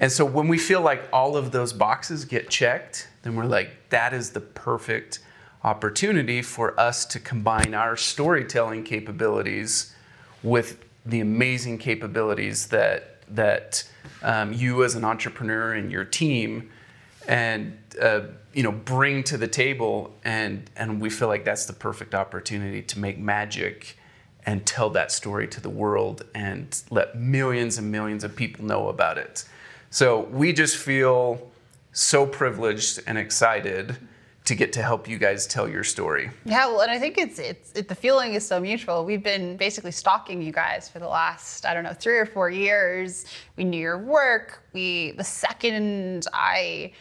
And 0.00 0.12
so 0.12 0.24
when 0.24 0.48
we 0.48 0.58
feel 0.58 0.80
like 0.80 1.08
all 1.12 1.36
of 1.36 1.50
those 1.50 1.72
boxes 1.72 2.24
get 2.24 2.50
checked, 2.50 3.08
then 3.22 3.34
we're 3.34 3.46
like, 3.46 3.70
that 3.90 4.12
is 4.12 4.30
the 4.30 4.40
perfect 4.40 5.20
opportunity 5.64 6.42
for 6.42 6.78
us 6.78 7.04
to 7.06 7.20
combine 7.20 7.74
our 7.74 7.96
storytelling 7.96 8.84
capabilities 8.84 9.94
with 10.42 10.84
the 11.04 11.20
amazing 11.20 11.78
capabilities 11.78 12.68
that 12.68 13.14
that 13.30 13.88
um, 14.22 14.52
you 14.52 14.84
as 14.84 14.94
an 14.94 15.04
entrepreneur 15.04 15.74
and 15.74 15.92
your 15.92 16.04
team 16.04 16.70
and 17.26 17.76
uh, 18.00 18.22
you 18.54 18.62
know 18.62 18.72
bring 18.72 19.22
to 19.24 19.36
the 19.36 19.48
table. 19.48 20.14
And 20.24 20.70
and 20.76 21.00
we 21.00 21.10
feel 21.10 21.28
like 21.28 21.44
that's 21.44 21.66
the 21.66 21.72
perfect 21.72 22.14
opportunity 22.14 22.82
to 22.82 22.98
make 22.98 23.18
magic 23.18 23.98
and 24.46 24.64
tell 24.64 24.88
that 24.90 25.12
story 25.12 25.46
to 25.48 25.60
the 25.60 25.68
world 25.68 26.24
and 26.34 26.82
let 26.90 27.18
millions 27.18 27.76
and 27.76 27.92
millions 27.92 28.24
of 28.24 28.34
people 28.34 28.64
know 28.64 28.88
about 28.88 29.18
it. 29.18 29.44
So 29.90 30.20
we 30.30 30.52
just 30.52 30.76
feel 30.76 31.50
so 31.92 32.26
privileged 32.26 33.00
and 33.06 33.18
excited 33.18 33.96
to 34.48 34.54
get 34.54 34.72
to 34.72 34.82
help 34.82 35.06
you 35.06 35.18
guys 35.18 35.46
tell 35.46 35.68
your 35.68 35.84
story. 35.84 36.30
Yeah, 36.46 36.66
well, 36.68 36.80
and 36.80 36.90
I 36.90 36.98
think 36.98 37.18
it's 37.18 37.38
it's 37.38 37.72
it, 37.72 37.86
the 37.86 37.94
feeling 37.94 38.32
is 38.32 38.46
so 38.46 38.58
mutual. 38.58 39.04
We've 39.04 39.22
been 39.22 39.58
basically 39.58 39.92
stalking 39.92 40.40
you 40.40 40.52
guys 40.52 40.88
for 40.88 40.98
the 40.98 41.06
last 41.06 41.66
I 41.66 41.74
don't 41.74 41.84
know 41.84 41.92
three 41.92 42.16
or 42.16 42.24
four 42.24 42.48
years. 42.48 43.26
We 43.56 43.64
knew 43.64 43.80
your 43.80 43.98
work. 43.98 44.62
We 44.72 45.12
the 45.12 45.24
second 45.24 46.26
I 46.32 46.92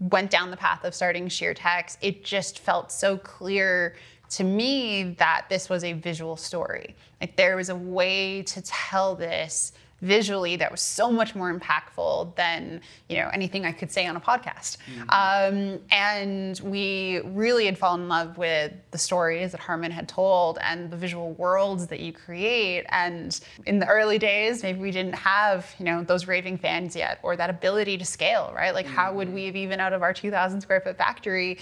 went 0.00 0.30
down 0.30 0.50
the 0.50 0.56
path 0.56 0.84
of 0.84 0.94
starting 0.94 1.28
SheerTex, 1.28 1.96
it 2.02 2.24
just 2.24 2.58
felt 2.58 2.92
so 2.92 3.16
clear 3.16 3.94
to 4.28 4.44
me 4.44 5.14
that 5.18 5.46
this 5.48 5.68
was 5.68 5.84
a 5.84 5.92
visual 5.92 6.36
story. 6.36 6.94
Like 7.20 7.36
there 7.36 7.56
was 7.56 7.68
a 7.68 7.76
way 7.76 8.42
to 8.42 8.60
tell 8.62 9.14
this 9.14 9.72
visually 10.02 10.56
that 10.56 10.70
was 10.70 10.80
so 10.80 11.10
much 11.10 11.34
more 11.34 11.52
impactful 11.52 12.34
than 12.36 12.80
you 13.08 13.16
know 13.16 13.28
anything 13.32 13.64
I 13.64 13.72
could 13.72 13.90
say 13.90 14.06
on 14.06 14.16
a 14.16 14.20
podcast. 14.20 14.78
Mm-hmm. 14.86 15.08
Um, 15.10 15.80
and 15.90 16.60
we 16.60 17.20
really 17.24 17.66
had 17.66 17.78
fallen 17.78 18.02
in 18.02 18.08
love 18.08 18.36
with 18.36 18.72
the 18.90 18.98
stories 18.98 19.52
that 19.52 19.60
Harmon 19.60 19.90
had 19.90 20.08
told 20.08 20.58
and 20.60 20.90
the 20.90 20.96
visual 20.96 21.32
worlds 21.32 21.86
that 21.88 22.00
you 22.00 22.12
create. 22.12 22.84
And 22.90 23.38
in 23.64 23.78
the 23.78 23.86
early 23.86 24.18
days, 24.18 24.62
maybe 24.62 24.78
we 24.78 24.90
didn't 24.90 25.14
have 25.14 25.74
you 25.78 25.84
know 25.84 26.02
those 26.02 26.26
raving 26.26 26.58
fans 26.58 26.94
yet 26.94 27.18
or 27.22 27.36
that 27.36 27.50
ability 27.50 27.98
to 27.98 28.04
scale, 28.04 28.52
right? 28.54 28.74
Like 28.74 28.86
mm-hmm. 28.86 28.94
how 28.94 29.14
would 29.14 29.32
we 29.32 29.46
have 29.46 29.56
even 29.56 29.80
out 29.80 29.92
of 29.92 30.02
our 30.02 30.12
2,000 30.12 30.60
square 30.60 30.80
foot 30.80 30.98
factory 30.98 31.58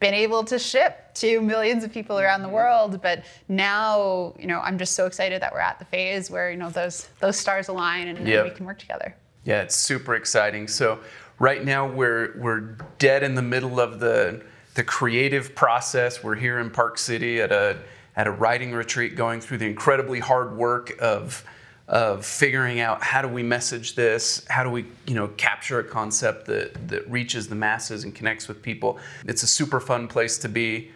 been 0.00 0.14
able 0.14 0.44
to 0.44 0.58
ship 0.58 1.14
to 1.14 1.40
millions 1.40 1.84
of 1.84 1.92
people 1.92 2.18
around 2.18 2.42
the 2.42 2.48
world. 2.48 3.00
But 3.00 3.24
now, 3.48 4.34
you 4.38 4.46
know, 4.46 4.60
I'm 4.60 4.78
just 4.78 4.94
so 4.94 5.06
excited 5.06 5.40
that 5.42 5.52
we're 5.52 5.60
at 5.60 5.78
the 5.78 5.84
phase 5.84 6.30
where 6.30 6.50
you 6.50 6.56
know 6.56 6.70
those 6.70 7.08
those 7.20 7.36
stars 7.36 7.68
align 7.68 8.08
and, 8.08 8.26
yep. 8.26 8.44
we 8.44 8.50
can 8.50 8.66
work 8.66 8.78
together. 8.78 9.14
Yeah, 9.44 9.62
it's 9.62 9.76
super 9.76 10.14
exciting. 10.14 10.68
So 10.68 11.00
right 11.38 11.64
now 11.64 11.86
we're 11.86 12.34
we're 12.38 12.76
dead 12.98 13.22
in 13.22 13.34
the 13.34 13.42
middle 13.42 13.80
of 13.80 14.00
the 14.00 14.42
the 14.74 14.84
creative 14.84 15.54
process. 15.54 16.22
We're 16.22 16.34
here 16.34 16.58
in 16.58 16.70
Park 16.70 16.98
City 16.98 17.40
at 17.40 17.52
a 17.52 17.78
at 18.16 18.26
a 18.26 18.30
writing 18.30 18.72
retreat, 18.72 19.16
going 19.16 19.40
through 19.40 19.58
the 19.58 19.66
incredibly 19.66 20.20
hard 20.20 20.56
work 20.56 20.96
of 21.00 21.44
of 21.86 22.24
figuring 22.24 22.80
out 22.80 23.02
how 23.02 23.20
do 23.20 23.28
we 23.28 23.42
message 23.42 23.94
this 23.94 24.42
how 24.48 24.64
do 24.64 24.70
we 24.70 24.86
you 25.06 25.14
know 25.14 25.28
capture 25.36 25.80
a 25.80 25.84
concept 25.84 26.46
that 26.46 26.88
that 26.88 27.08
reaches 27.10 27.48
the 27.48 27.54
masses 27.54 28.04
and 28.04 28.14
connects 28.14 28.48
with 28.48 28.62
people. 28.62 28.98
It's 29.26 29.42
a 29.42 29.46
super 29.46 29.80
fun 29.80 30.08
place 30.08 30.38
to 30.38 30.48
be. 30.48 30.90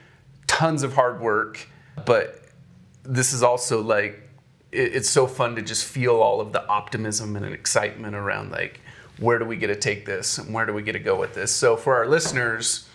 Tons 0.47 0.83
of 0.83 0.95
hard 0.95 1.21
work 1.21 1.69
but 2.07 2.43
this 3.03 3.33
is 3.33 3.43
also 3.43 3.83
like 3.83 4.29
it, 4.73 4.97
it's 4.97 5.11
so 5.11 5.27
fun 5.27 5.57
to 5.57 5.63
just 5.63 5.85
feel 5.85 6.17
all 6.17 6.41
of 6.41 6.53
the 6.53 6.67
optimism 6.69 7.37
and 7.37 7.45
excitement 7.47 8.15
around 8.15 8.51
like 8.51 8.81
where 9.19 9.39
do 9.39 9.45
we 9.45 9.57
get 9.57 9.69
to 9.69 9.77
take 9.77 10.07
this 10.07 10.39
and 10.39 10.55
where 10.55 10.65
do 10.65 10.73
we 10.73 10.83
get 10.83 10.93
to 10.93 10.99
go 10.99 11.19
with 11.19 11.35
this? 11.35 11.53
So 11.55 11.77
for 11.77 11.97
our 11.97 12.07
listeners 12.07 12.89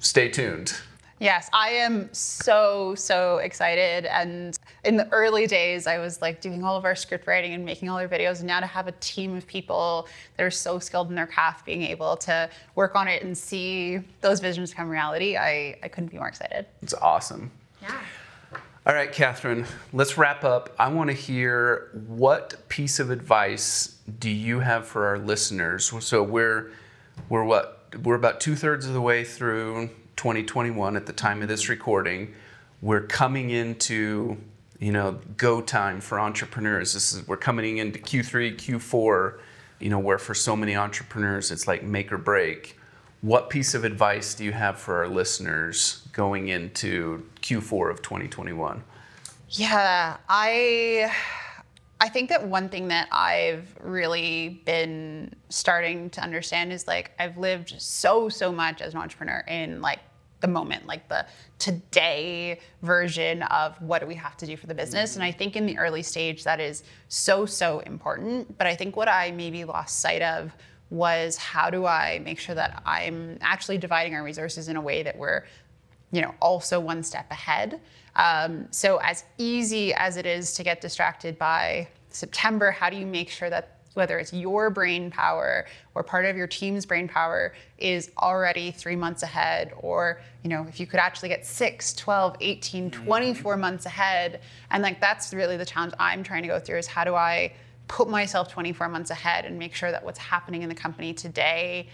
stay 0.00 0.28
tuned. 0.28 0.74
Yes, 1.20 1.48
I 1.52 1.70
am 1.70 2.12
so, 2.12 2.94
so 2.96 3.38
excited. 3.38 4.04
And 4.06 4.58
in 4.84 4.96
the 4.96 5.08
early 5.10 5.46
days, 5.46 5.86
I 5.86 5.98
was 5.98 6.20
like 6.20 6.40
doing 6.40 6.62
all 6.62 6.76
of 6.76 6.84
our 6.84 6.94
script 6.94 7.26
writing 7.26 7.54
and 7.54 7.64
making 7.64 7.88
all 7.88 7.98
our 7.98 8.08
videos. 8.08 8.38
And 8.38 8.46
now 8.46 8.60
to 8.60 8.66
have 8.66 8.86
a 8.86 8.92
team 8.92 9.36
of 9.36 9.46
people 9.46 10.08
that 10.36 10.44
are 10.44 10.50
so 10.50 10.78
skilled 10.78 11.08
in 11.08 11.14
their 11.14 11.26
craft 11.26 11.64
being 11.64 11.82
able 11.82 12.16
to 12.18 12.48
work 12.74 12.94
on 12.94 13.08
it 13.08 13.22
and 13.22 13.36
see 13.36 14.00
those 14.20 14.40
visions 14.40 14.70
become 14.70 14.88
reality, 14.88 15.36
I, 15.36 15.76
I 15.82 15.88
couldn't 15.88 16.10
be 16.10 16.18
more 16.18 16.28
excited. 16.28 16.66
It's 16.82 16.94
awesome. 16.94 17.50
Yeah. 17.82 17.98
All 18.86 18.94
right, 18.94 19.10
Catherine, 19.10 19.64
let's 19.94 20.18
wrap 20.18 20.44
up. 20.44 20.74
I 20.78 20.88
want 20.88 21.08
to 21.08 21.14
hear 21.14 21.88
what 22.06 22.68
piece 22.68 23.00
of 23.00 23.10
advice 23.10 23.96
do 24.18 24.28
you 24.28 24.60
have 24.60 24.86
for 24.86 25.06
our 25.06 25.18
listeners? 25.18 25.90
So 26.00 26.22
we're 26.22 26.70
we're 27.30 27.44
what 27.44 27.94
we're 28.02 28.16
about 28.16 28.40
two 28.40 28.56
thirds 28.56 28.86
of 28.86 28.92
the 28.92 29.00
way 29.00 29.24
through 29.24 29.88
2021 30.16 30.96
at 30.96 31.06
the 31.06 31.14
time 31.14 31.40
of 31.40 31.48
this 31.48 31.70
recording. 31.70 32.34
We're 32.82 33.06
coming 33.06 33.48
into 33.48 34.36
you 34.78 34.92
know 34.92 35.18
go 35.36 35.60
time 35.60 36.00
for 36.00 36.20
entrepreneurs. 36.20 36.94
This 36.94 37.12
is 37.12 37.26
we're 37.26 37.36
coming 37.36 37.78
into 37.78 37.98
Q3, 37.98 38.56
Q4. 38.56 39.38
You 39.80 39.90
know 39.90 39.98
where 39.98 40.18
for 40.18 40.34
so 40.34 40.56
many 40.56 40.76
entrepreneurs 40.76 41.50
it's 41.50 41.66
like 41.66 41.82
make 41.82 42.12
or 42.12 42.18
break. 42.18 42.78
What 43.20 43.48
piece 43.48 43.74
of 43.74 43.84
advice 43.84 44.34
do 44.34 44.44
you 44.44 44.52
have 44.52 44.78
for 44.78 44.98
our 44.98 45.08
listeners 45.08 46.06
going 46.12 46.48
into 46.48 47.26
Q4 47.40 47.90
of 47.90 48.02
2021? 48.02 48.84
Yeah, 49.48 50.18
I 50.28 51.10
I 52.00 52.08
think 52.08 52.28
that 52.28 52.46
one 52.46 52.68
thing 52.68 52.88
that 52.88 53.08
I've 53.12 53.74
really 53.80 54.60
been 54.66 55.34
starting 55.48 56.10
to 56.10 56.20
understand 56.20 56.72
is 56.72 56.86
like 56.86 57.12
I've 57.18 57.38
lived 57.38 57.74
so 57.78 58.28
so 58.28 58.52
much 58.52 58.82
as 58.82 58.94
an 58.94 59.00
entrepreneur 59.00 59.44
in 59.48 59.80
like 59.80 60.00
the 60.44 60.52
moment, 60.52 60.86
like 60.86 61.08
the 61.08 61.24
today 61.58 62.60
version 62.82 63.42
of 63.44 63.80
what 63.80 64.00
do 64.02 64.06
we 64.06 64.14
have 64.14 64.36
to 64.36 64.46
do 64.46 64.58
for 64.58 64.66
the 64.66 64.74
business. 64.74 65.16
And 65.16 65.24
I 65.24 65.32
think 65.32 65.56
in 65.56 65.64
the 65.64 65.78
early 65.78 66.02
stage 66.02 66.44
that 66.44 66.60
is 66.60 66.84
so 67.08 67.46
so 67.46 67.78
important, 67.80 68.58
but 68.58 68.66
I 68.66 68.74
think 68.76 68.94
what 68.94 69.08
I 69.08 69.30
maybe 69.30 69.64
lost 69.64 70.00
sight 70.00 70.20
of 70.20 70.52
was 70.90 71.38
how 71.38 71.70
do 71.70 71.86
I 71.86 72.20
make 72.22 72.38
sure 72.38 72.54
that 72.54 72.82
I'm 72.84 73.38
actually 73.40 73.78
dividing 73.78 74.14
our 74.14 74.22
resources 74.22 74.68
in 74.68 74.76
a 74.76 74.80
way 74.82 75.02
that 75.02 75.16
we're, 75.16 75.44
you 76.12 76.20
know, 76.20 76.34
also 76.40 76.78
one 76.78 77.02
step 77.02 77.30
ahead. 77.30 77.80
Um, 78.16 78.68
so 78.70 78.98
as 78.98 79.24
easy 79.38 79.94
as 79.94 80.18
it 80.18 80.26
is 80.26 80.52
to 80.54 80.62
get 80.62 80.82
distracted 80.82 81.38
by 81.38 81.88
September, 82.10 82.70
how 82.70 82.90
do 82.90 82.96
you 82.96 83.06
make 83.06 83.30
sure 83.30 83.48
that 83.48 83.78
whether 83.94 84.18
it's 84.18 84.32
your 84.32 84.70
brain 84.70 85.10
power 85.10 85.66
or 85.94 86.02
part 86.02 86.24
of 86.24 86.36
your 86.36 86.46
team's 86.46 86.84
brain 86.84 87.08
power 87.08 87.54
is 87.78 88.10
already 88.18 88.70
three 88.70 88.96
months 88.96 89.22
ahead 89.22 89.72
or 89.78 90.20
you 90.42 90.50
know 90.50 90.66
if 90.68 90.78
you 90.78 90.86
could 90.86 91.00
actually 91.00 91.28
get 91.28 91.46
6 91.46 91.94
12 91.94 92.36
18 92.40 92.90
mm. 92.90 93.04
24 93.04 93.56
months 93.56 93.86
ahead 93.86 94.40
and 94.70 94.82
like 94.82 95.00
that's 95.00 95.32
really 95.32 95.56
the 95.56 95.64
challenge 95.64 95.94
i'm 95.98 96.22
trying 96.22 96.42
to 96.42 96.48
go 96.48 96.58
through 96.58 96.78
is 96.78 96.86
how 96.86 97.04
do 97.04 97.14
i 97.14 97.52
put 97.88 98.08
myself 98.08 98.50
24 98.50 98.88
months 98.88 99.10
ahead 99.10 99.44
and 99.44 99.58
make 99.58 99.74
sure 99.74 99.90
that 99.90 100.04
what's 100.04 100.18
happening 100.18 100.62
in 100.62 100.68
the 100.68 100.74
company 100.74 101.12
today 101.12 101.88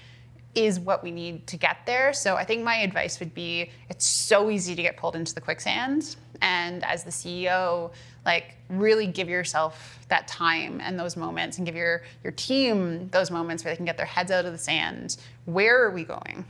is 0.54 0.80
what 0.80 1.02
we 1.02 1.10
need 1.10 1.46
to 1.46 1.56
get 1.56 1.78
there. 1.86 2.12
So 2.12 2.36
I 2.36 2.44
think 2.44 2.64
my 2.64 2.76
advice 2.76 3.20
would 3.20 3.34
be 3.34 3.70
it's 3.88 4.04
so 4.04 4.50
easy 4.50 4.74
to 4.74 4.82
get 4.82 4.96
pulled 4.96 5.16
into 5.16 5.34
the 5.34 5.40
quicksand. 5.40 6.16
And 6.42 6.84
as 6.84 7.04
the 7.04 7.10
CEO, 7.10 7.90
like 8.24 8.56
really 8.68 9.06
give 9.06 9.28
yourself 9.28 10.04
that 10.08 10.28
time 10.28 10.80
and 10.80 10.98
those 10.98 11.16
moments 11.16 11.58
and 11.58 11.66
give 11.66 11.74
your 11.74 12.02
your 12.22 12.32
team 12.32 13.08
those 13.10 13.30
moments 13.30 13.64
where 13.64 13.72
they 13.72 13.76
can 13.76 13.86
get 13.86 13.96
their 13.96 14.06
heads 14.06 14.30
out 14.30 14.44
of 14.44 14.52
the 14.52 14.58
sand. 14.58 15.16
Where 15.46 15.82
are 15.84 15.90
we 15.90 16.04
going? 16.04 16.44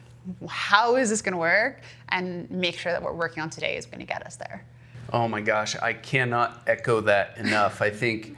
How 0.49 0.97
is 0.97 1.11
this 1.11 1.23
going 1.23 1.33
to 1.33 1.39
work? 1.39 1.81
And 2.11 2.51
make 2.51 2.77
sure 2.79 2.93
that 2.93 3.03
what 3.03 3.13
we're 3.13 3.21
working 3.21 3.43
on 3.43 3.51
today 3.51 3.77
is 3.77 3.87
going 3.87 4.01
to 4.01 4.07
get 4.07 4.25
us 4.27 4.37
there. 4.37 4.65
Oh 5.13 5.27
my 5.27 5.41
gosh, 5.41 5.75
I 5.77 5.93
cannot 5.93 6.63
echo 6.67 7.01
that 7.01 7.37
enough. 7.39 7.83
I 7.83 7.91
think 7.91 8.37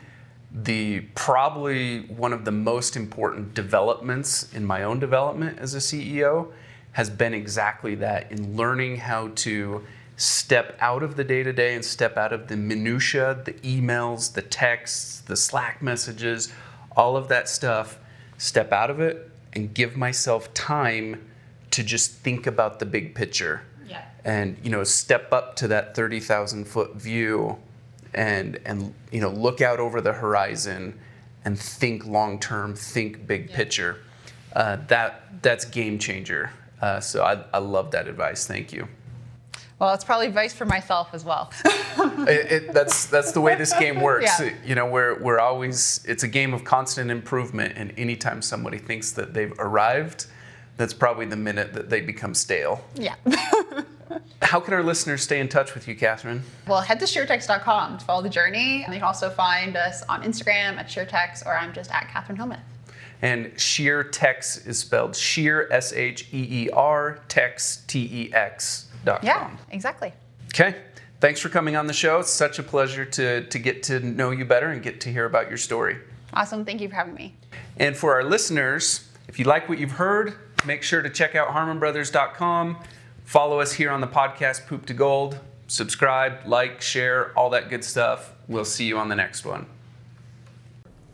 the 0.55 1.01
probably 1.15 2.03
one 2.03 2.33
of 2.33 2.45
the 2.45 2.53
most 2.53 2.97
important 2.97 3.55
developments 3.55 4.53
in 4.55 4.65
my 4.65 4.83
own 4.83 4.99
development 4.99 5.59
as 5.59 5.75
a 5.75 5.79
CEO 5.79 6.53
has 6.93 7.09
been 7.09 7.33
exactly 7.33 7.95
that 7.97 8.31
in 8.31 8.57
learning 8.57 8.97
how 8.97 9.29
to 9.35 9.83
step 10.17 10.77
out 10.81 11.03
of 11.03 11.17
the 11.17 11.25
day 11.25 11.43
to 11.43 11.53
day 11.53 11.75
and 11.75 11.85
step 11.85 12.17
out 12.17 12.33
of 12.33 12.49
the 12.49 12.57
minutia, 12.57 13.41
the 13.45 13.53
emails, 13.55 14.33
the 14.33 14.43
texts, 14.43 15.21
the 15.21 15.37
Slack 15.37 15.83
messages, 15.83 16.53
all 16.97 17.17
of 17.17 17.29
that 17.29 17.49
stuff, 17.49 17.99
step 18.39 18.73
out 18.73 18.91
of 18.91 19.01
it 19.01 19.31
and 19.53 19.75
give 19.75 19.97
myself 19.97 20.53
time 20.55 21.29
to 21.71 21.83
just 21.83 22.13
think 22.13 22.47
about 22.47 22.79
the 22.79 22.87
big 22.87 23.15
picture. 23.15 23.63
Yeah. 23.87 24.05
And 24.25 24.57
you 24.63 24.71
know, 24.71 24.85
step 24.85 25.33
up 25.33 25.57
to 25.57 25.69
that 25.69 25.95
30,000 25.95 26.67
foot 26.67 26.95
view 26.95 27.59
and 28.15 28.59
and 28.67 28.93
you 29.11 29.23
know 29.23 29.31
look 29.31 29.63
out 29.63 29.81
over 29.81 30.03
the 30.03 30.13
horizon 30.13 30.99
and 31.45 31.59
think 31.59 32.07
long 32.07 32.39
term, 32.39 32.75
think 32.75 33.27
big 33.27 33.51
yeah. 33.51 33.57
picture. 33.57 33.99
Uh, 34.55 34.77
that 34.89 35.43
that's 35.43 35.65
game 35.65 35.99
changer. 35.99 36.51
Uh, 36.81 37.01
so 37.01 37.25
I, 37.25 37.45
I 37.55 37.59
love 37.59 37.93
that 37.93 38.09
advice. 38.09 38.47
Thank 38.47 38.73
you. 38.73 38.89
Well, 39.83 39.93
it's 39.95 40.05
probably 40.05 40.29
advice 40.29 40.55
for 40.55 40.65
myself 40.65 41.13
as 41.13 41.25
well. 41.25 41.51
it, 42.29 42.53
it, 42.53 42.73
that's 42.73 43.07
that's 43.07 43.33
the 43.33 43.41
way 43.41 43.57
this 43.57 43.77
game 43.77 44.01
works. 44.01 44.39
Yeah. 44.39 44.55
You 44.65 44.77
know, 44.77 44.87
we're 44.87 45.21
we're 45.21 45.41
always 45.41 46.05
it's 46.07 46.23
a 46.23 46.29
game 46.29 46.55
of 46.55 46.63
constant 46.63 47.11
improvement, 47.11 47.73
and 47.75 47.93
anytime 47.97 48.43
somebody 48.43 48.79
thinks 48.79 49.11
that 49.11 49.35
they've 49.35 49.53
arrived, 49.59 50.27
that's 50.77 50.95
probably 50.95 51.27
the 51.27 51.35
minute 51.35 51.73
that 51.73 51.91
they 51.91 52.01
become 52.01 52.33
stale. 52.33 52.85
Yeah. 52.95 53.17
How 54.43 54.61
can 54.61 54.73
our 54.73 54.85
listeners 54.85 55.21
stay 55.21 55.41
in 55.41 55.49
touch 55.49 55.75
with 55.75 55.89
you, 55.89 55.97
Catherine? 55.97 56.45
Well, 56.69 56.81
head 56.81 57.01
to 57.01 57.07
sheertex.com 57.07 57.99
to 57.99 58.05
follow 58.05 58.23
the 58.23 58.31
journey. 58.31 58.85
And 58.85 58.95
you 58.95 59.01
can 59.01 59.09
also 59.09 59.31
find 59.31 59.77
us 59.77 60.05
on 60.09 60.23
Instagram 60.23 60.77
at 60.77 60.87
sheertex, 60.87 61.45
or 61.45 61.57
I'm 61.57 61.73
just 61.73 61.91
at 61.91 62.09
Catherine 62.09 62.39
Homuth. 62.39 62.61
And 63.21 63.47
SheerTex 63.55 64.65
is 64.65 64.79
spelled 64.79 65.17
Sheer, 65.17 65.67
S 65.73 65.93
H 65.93 66.29
E 66.33 66.67
E 66.67 66.71
R, 66.71 67.19
Tex, 67.27 67.83
T 67.89 68.09
E 68.13 68.33
X 68.33 68.87
com. 69.05 69.19
Yeah, 69.23 69.51
exactly. 69.71 70.13
Okay. 70.49 70.77
Thanks 71.21 71.39
for 71.39 71.49
coming 71.49 71.77
on 71.77 71.87
the 71.87 71.93
show. 71.93 72.19
It's 72.19 72.31
such 72.31 72.59
a 72.59 72.65
pleasure 72.65 73.05
to, 73.05 73.47
to 73.47 73.59
get 73.59 73.85
to 73.85 74.01
know 74.01 74.33
you 74.33 74.45
better 74.45 74.71
and 74.71 74.83
get 74.83 75.01
to 75.03 75.13
hear 75.13 75.25
about 75.25 75.49
your 75.49 75.57
story. 75.57 75.99
Awesome. 76.35 76.65
Thank 76.65 76.81
you 76.81 76.89
for 76.89 76.97
having 76.97 77.15
me. 77.15 77.37
And 77.77 77.97
for 77.97 78.15
our 78.15 78.25
listeners, 78.25 79.09
if 79.29 79.39
you 79.39 79.45
like 79.45 79.69
what 79.69 79.79
you've 79.79 79.93
heard, 79.93 80.35
make 80.67 80.83
sure 80.83 81.01
to 81.01 81.09
check 81.09 81.37
out 81.37 81.49
harmonbrothers.com. 81.49 82.77
Follow 83.25 83.61
us 83.61 83.73
here 83.73 83.91
on 83.91 84.01
the 84.01 84.07
podcast 84.09 84.67
Poop 84.67 84.85
to 84.87 84.95
Gold. 84.95 85.39
Subscribe, 85.69 86.45
like, 86.45 86.83
share, 86.83 87.33
all 87.39 87.51
that 87.51 87.71
good 87.71 87.85
stuff. 87.85 88.33
We'll 88.49 88.65
see 88.65 88.87
you 88.87 88.99
on 88.99 89.09
the 89.09 89.17
next 89.17 89.45
one. 89.45 89.67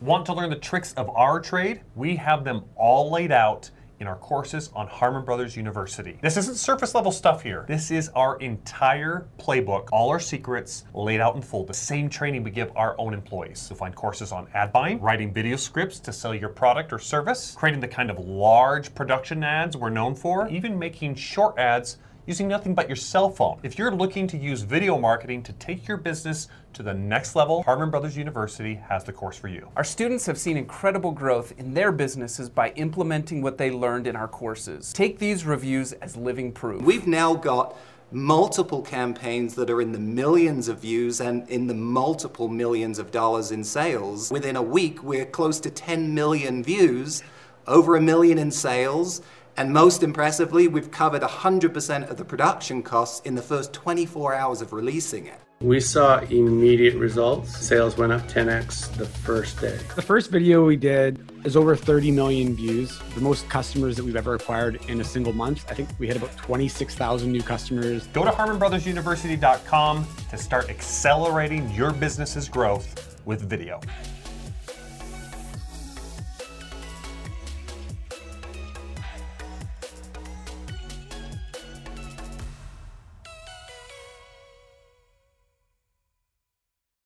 Want 0.01 0.25
to 0.25 0.33
learn 0.33 0.49
the 0.49 0.55
tricks 0.55 0.93
of 0.93 1.09
our 1.11 1.39
trade? 1.39 1.81
We 1.95 2.15
have 2.15 2.43
them 2.43 2.63
all 2.75 3.11
laid 3.11 3.31
out 3.31 3.69
in 3.99 4.07
our 4.07 4.15
courses 4.15 4.69
on 4.75 4.87
Harmon 4.87 5.23
Brothers 5.23 5.55
University. 5.55 6.17
This 6.21 6.37
isn't 6.37 6.55
surface 6.55 6.95
level 6.95 7.11
stuff 7.11 7.43
here. 7.43 7.65
This 7.67 7.91
is 7.91 8.09
our 8.09 8.37
entire 8.39 9.27
playbook, 9.37 9.89
all 9.91 10.09
our 10.09 10.19
secrets 10.19 10.85
laid 10.93 11.19
out 11.19 11.35
in 11.35 11.41
full. 11.41 11.65
The 11.65 11.73
same 11.73 12.09
training 12.09 12.43
we 12.43 12.51
give 12.51 12.71
our 12.75 12.95
own 12.97 13.13
employees. 13.13 13.67
You'll 13.69 13.77
find 13.77 13.95
courses 13.95 14.31
on 14.31 14.47
ad 14.53 14.71
buying, 14.71 15.01
writing 15.01 15.33
video 15.33 15.55
scripts 15.55 15.99
to 16.01 16.13
sell 16.13 16.33
your 16.33 16.49
product 16.49 16.93
or 16.93 16.99
service, 16.99 17.55
creating 17.57 17.81
the 17.81 17.87
kind 17.87 18.09
of 18.09 18.19
large 18.19 18.93
production 18.95 19.43
ads 19.43 19.75
we're 19.75 19.89
known 19.89 20.15
for, 20.15 20.47
even 20.49 20.77
making 20.77 21.15
short 21.15 21.57
ads 21.57 21.97
using 22.29 22.47
nothing 22.47 22.75
but 22.75 22.87
your 22.87 22.95
cell 22.95 23.27
phone. 23.27 23.59
If 23.63 23.79
you're 23.79 23.91
looking 23.91 24.27
to 24.27 24.37
use 24.37 24.61
video 24.61 24.99
marketing 24.99 25.41
to 25.43 25.53
take 25.53 25.87
your 25.87 25.97
business 25.97 26.47
to 26.73 26.83
the 26.83 26.93
next 26.93 27.35
level, 27.35 27.63
Harmon 27.63 27.89
Brothers 27.89 28.15
University 28.15 28.75
has 28.75 29.03
the 29.03 29.11
course 29.11 29.35
for 29.35 29.47
you. 29.47 29.67
Our 29.75 29.83
students 29.83 30.27
have 30.27 30.37
seen 30.37 30.55
incredible 30.55 31.11
growth 31.11 31.55
in 31.57 31.73
their 31.73 31.91
businesses 31.91 32.47
by 32.47 32.69
implementing 32.75 33.41
what 33.41 33.57
they 33.57 33.71
learned 33.71 34.05
in 34.05 34.15
our 34.15 34.27
courses. 34.27 34.93
Take 34.93 35.17
these 35.17 35.43
reviews 35.43 35.93
as 35.93 36.15
living 36.15 36.51
proof. 36.51 36.83
We've 36.83 37.07
now 37.07 37.33
got 37.33 37.75
multiple 38.11 38.83
campaigns 38.83 39.55
that 39.55 39.71
are 39.71 39.81
in 39.81 39.91
the 39.91 39.99
millions 39.99 40.67
of 40.67 40.81
views 40.81 41.21
and 41.21 41.49
in 41.49 41.65
the 41.65 41.73
multiple 41.73 42.47
millions 42.47 42.99
of 42.99 43.09
dollars 43.09 43.51
in 43.51 43.63
sales. 43.63 44.29
Within 44.29 44.55
a 44.55 44.61
week, 44.61 45.01
we're 45.01 45.25
close 45.25 45.59
to 45.61 45.71
10 45.71 46.13
million 46.13 46.63
views, 46.63 47.23
over 47.65 47.95
a 47.95 48.01
million 48.01 48.37
in 48.37 48.51
sales, 48.51 49.23
and 49.59 49.73
most 49.73 50.03
impressively, 50.03 50.69
we've 50.69 50.89
covered 50.89 51.21
100% 51.21 52.09
of 52.09 52.15
the 52.15 52.23
production 52.23 52.81
costs 52.81 53.19
in 53.25 53.35
the 53.35 53.41
first 53.41 53.73
24 53.73 54.33
hours 54.33 54.61
of 54.61 54.71
releasing 54.71 55.25
it. 55.25 55.37
We 55.59 55.81
saw 55.81 56.19
immediate 56.19 56.95
results. 56.95 57.57
Sales 57.57 57.97
went 57.97 58.13
up 58.13 58.21
10x 58.21 58.95
the 58.95 59.05
first 59.05 59.59
day. 59.59 59.77
The 59.97 60.01
first 60.01 60.31
video 60.31 60.65
we 60.65 60.77
did 60.77 61.29
is 61.43 61.57
over 61.57 61.75
30 61.75 62.09
million 62.11 62.55
views, 62.55 62.97
the 63.15 63.19
most 63.19 63.49
customers 63.49 63.97
that 63.97 64.05
we've 64.05 64.15
ever 64.15 64.35
acquired 64.35 64.79
in 64.87 65.01
a 65.01 65.03
single 65.03 65.33
month. 65.33 65.69
I 65.69 65.73
think 65.73 65.89
we 65.99 66.07
had 66.07 66.15
about 66.15 66.37
26,000 66.37 67.29
new 67.29 67.43
customers. 67.43 68.07
Go 68.13 68.23
to 68.23 68.31
harmonbrothersuniversity.com 68.31 70.07
to 70.29 70.37
start 70.37 70.69
accelerating 70.69 71.69
your 71.71 71.91
business's 71.91 72.47
growth 72.47 73.19
with 73.25 73.41
video. 73.41 73.81